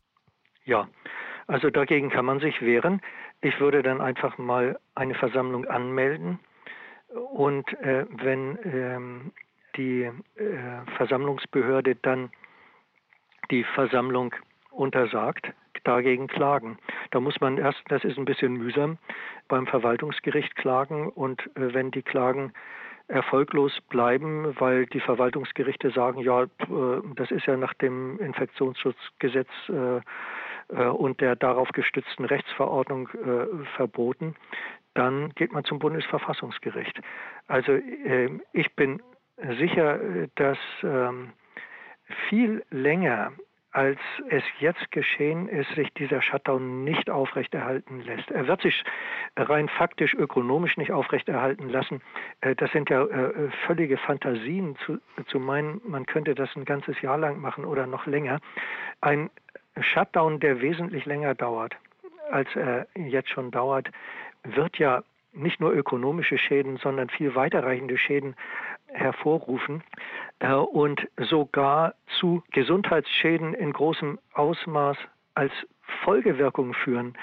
Ja, 0.66 0.88
also 1.48 1.70
dagegen 1.70 2.10
kann 2.10 2.26
man 2.26 2.40
sich 2.40 2.62
wehren. 2.62 3.02
Ich 3.42 3.60
würde 3.60 3.84
dann 3.84 4.02
einfach 4.02 4.38
mal 4.38 4.80
eine 4.96 5.16
Versammlung 5.16 5.66
anmelden 5.66 6.40
und 7.08 7.72
äh, 7.82 8.06
wenn 8.10 8.60
ähm, 8.64 9.32
die 9.78 10.04
äh, 10.04 10.92
Versammlungsbehörde 10.98 11.96
dann 11.96 12.32
die 13.52 13.64
Versammlung 13.64 14.36
untersagt, 14.72 15.54
dagegen 15.84 16.28
klagen. 16.28 16.78
Da 17.12 17.20
muss 17.20 17.40
man 17.40 17.58
erst, 17.58 17.82
das 17.88 18.04
ist 18.04 18.18
ein 18.18 18.26
bisschen 18.26 18.54
mühsam, 18.54 18.98
beim 19.48 19.68
Verwaltungsgericht 19.68 20.56
klagen 20.56 21.10
und 21.10 21.42
äh, 21.56 21.74
wenn 21.74 21.92
die 21.92 22.02
Klagen 22.02 22.54
erfolglos 23.08 23.72
bleiben, 23.90 24.54
weil 24.60 24.86
die 24.88 25.00
Verwaltungsgerichte 25.00 25.92
sagen, 25.92 26.20
ja, 26.20 26.44
äh, 26.44 26.48
das 27.16 27.32
ist 27.32 27.46
ja 27.46 27.58
nach 27.58 27.74
dem 27.76 28.20
Infektionsschutzgesetz 28.20 29.50
äh, 29.70 29.98
äh, 30.76 30.88
und 30.88 31.22
der 31.22 31.36
darauf 31.36 31.70
gestützten 31.70 32.26
Rechtsverordnung 32.26 33.10
verboten, 33.76 34.36
dann 34.94 35.30
geht 35.36 35.54
man 35.54 35.64
zum 35.64 35.80
Bundesverfassungsgericht. 35.80 37.00
Also 37.48 37.74
äh, 37.74 38.40
ich 38.52 38.76
bin 38.76 39.02
sicher, 39.60 40.00
dass 40.36 40.58
ähm, 40.82 41.34
viel 42.30 42.64
länger 42.72 43.32
als 43.78 44.00
es 44.30 44.42
jetzt 44.60 44.90
geschehen 44.90 45.48
ist, 45.48 45.70
sich 45.76 45.94
dieser 45.94 46.24
Shutdown 46.24 46.84
nicht 46.84 47.12
aufrechterhalten 47.12 48.02
lässt. 48.02 48.32
Er 48.32 48.48
wird 48.48 48.64
sich 48.64 48.84
rein 49.36 49.70
faktisch 49.70 50.16
ökonomisch 50.16 50.78
nicht 50.78 50.92
aufrechterhalten 50.92 51.70
lassen. 51.70 52.02
Äh, 52.42 52.56
das 52.56 52.72
sind 52.72 52.90
ja 52.90 53.04
äh, 53.06 53.52
völlige 53.68 53.98
Fantasien 53.98 54.76
zu, 54.84 54.98
zu 55.28 55.40
meinen, 55.40 55.80
man 55.86 56.08
könnte 56.08 56.34
das 56.34 56.50
ein 56.56 56.66
ganzes 56.66 57.00
Jahr 57.04 57.20
lang 57.20 57.40
machen 57.40 57.66
oder 57.66 57.86
noch 57.86 58.08
länger. 58.08 58.40
Ein 59.02 59.30
Shutdown, 59.80 60.40
der 60.40 60.60
wesentlich 60.60 61.06
länger 61.06 61.36
dauert, 61.36 61.78
als 62.32 62.50
er 62.56 62.88
jetzt 62.96 63.30
schon 63.30 63.52
dauert, 63.52 63.92
wird 64.44 64.80
ja 64.80 65.04
nicht 65.34 65.60
nur 65.60 65.72
ökonomische 65.72 66.40
Schäden, 66.40 66.78
sondern 66.78 67.10
viel 67.10 67.36
weiterreichende 67.36 68.00
Schäden 68.00 68.36
hervorrufen 68.94 69.84
äh, 70.40 70.54
und 70.54 71.08
sogar 71.18 71.94
zu 72.20 72.44
Gesundheitsschäden 72.52 73.54
in 73.54 73.74
großem 73.74 74.20
Ausmaß 74.34 74.98
als 75.36 75.52
Folgewirkung 76.04 76.74
führen, 76.74 77.18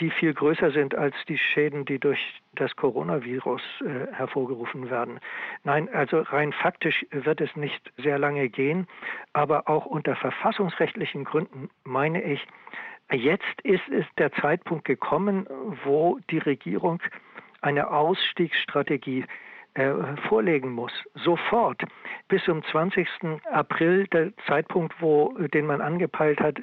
die 0.00 0.10
viel 0.10 0.32
größer 0.32 0.70
sind 0.70 0.94
als 0.94 1.14
die 1.28 1.38
Schäden, 1.38 1.84
die 1.84 1.98
durch 1.98 2.20
das 2.54 2.74
Coronavirus 2.76 3.62
äh, 3.80 4.12
hervorgerufen 4.14 4.90
werden. 4.90 5.18
Nein, 5.64 5.88
also 5.92 6.20
rein 6.20 6.52
faktisch 6.52 7.04
wird 7.10 7.40
es 7.40 7.54
nicht 7.56 7.92
sehr 7.96 8.18
lange 8.18 8.48
gehen, 8.48 8.86
aber 9.32 9.68
auch 9.68 9.86
unter 9.86 10.14
verfassungsrechtlichen 10.16 11.24
Gründen 11.24 11.68
meine 11.84 12.22
ich, 12.22 12.46
jetzt 13.12 13.60
ist 13.62 13.88
es 13.88 14.04
der 14.18 14.32
Zeitpunkt 14.32 14.84
gekommen, 14.84 15.46
wo 15.84 16.18
die 16.30 16.38
Regierung 16.38 17.02
eine 17.60 17.90
Ausstiegsstrategie 17.90 19.24
äh, 19.78 20.16
vorlegen 20.28 20.72
muss, 20.72 20.92
sofort. 21.14 21.80
Bis 22.26 22.42
zum 22.42 22.64
20. 22.64 23.08
April, 23.52 24.08
der 24.08 24.32
Zeitpunkt, 24.48 25.00
wo, 25.00 25.32
den 25.54 25.66
man 25.66 25.80
angepeilt 25.80 26.40
hat, 26.40 26.58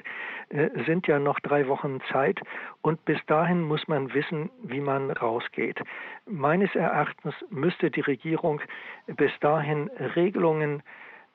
äh, 0.50 0.68
sind 0.84 1.06
ja 1.06 1.18
noch 1.18 1.40
drei 1.40 1.66
Wochen 1.66 2.02
Zeit. 2.12 2.38
Und 2.82 3.02
bis 3.06 3.18
dahin 3.26 3.62
muss 3.62 3.88
man 3.88 4.12
wissen, 4.12 4.50
wie 4.62 4.80
man 4.80 5.10
rausgeht. 5.10 5.80
Meines 6.26 6.74
Erachtens 6.74 7.34
müsste 7.48 7.90
die 7.90 8.02
Regierung 8.02 8.60
bis 9.06 9.32
dahin 9.40 9.88
Regelungen 10.14 10.82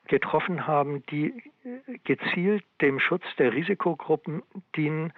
getroffen 0.06 0.68
haben, 0.68 1.04
die 1.06 1.34
äh, 1.64 1.98
gezielt 2.04 2.64
dem 2.80 3.00
Schutz 3.00 3.24
der 3.38 3.52
Risikogruppen 3.52 4.44
dienen 4.76 5.12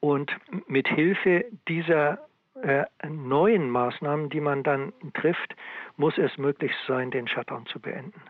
und 0.00 0.34
mit 0.66 0.88
Hilfe 0.88 1.44
dieser 1.68 2.18
äh, 2.62 2.84
neuen 3.08 3.70
Maßnahmen, 3.70 4.30
die 4.30 4.40
man 4.40 4.62
dann 4.62 4.92
trifft, 5.14 5.54
muss 5.96 6.14
es 6.18 6.36
möglich 6.38 6.72
sein, 6.86 7.10
den 7.10 7.28
Shutdown 7.28 7.66
zu 7.66 7.80
beenden. 7.80 8.20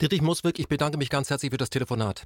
Dietrich 0.00 0.22
Muswig, 0.22 0.58
ich 0.58 0.68
bedanke 0.68 0.98
mich 0.98 1.10
ganz 1.10 1.30
herzlich 1.30 1.50
für 1.50 1.58
das 1.58 1.70
Telefonat. 1.70 2.24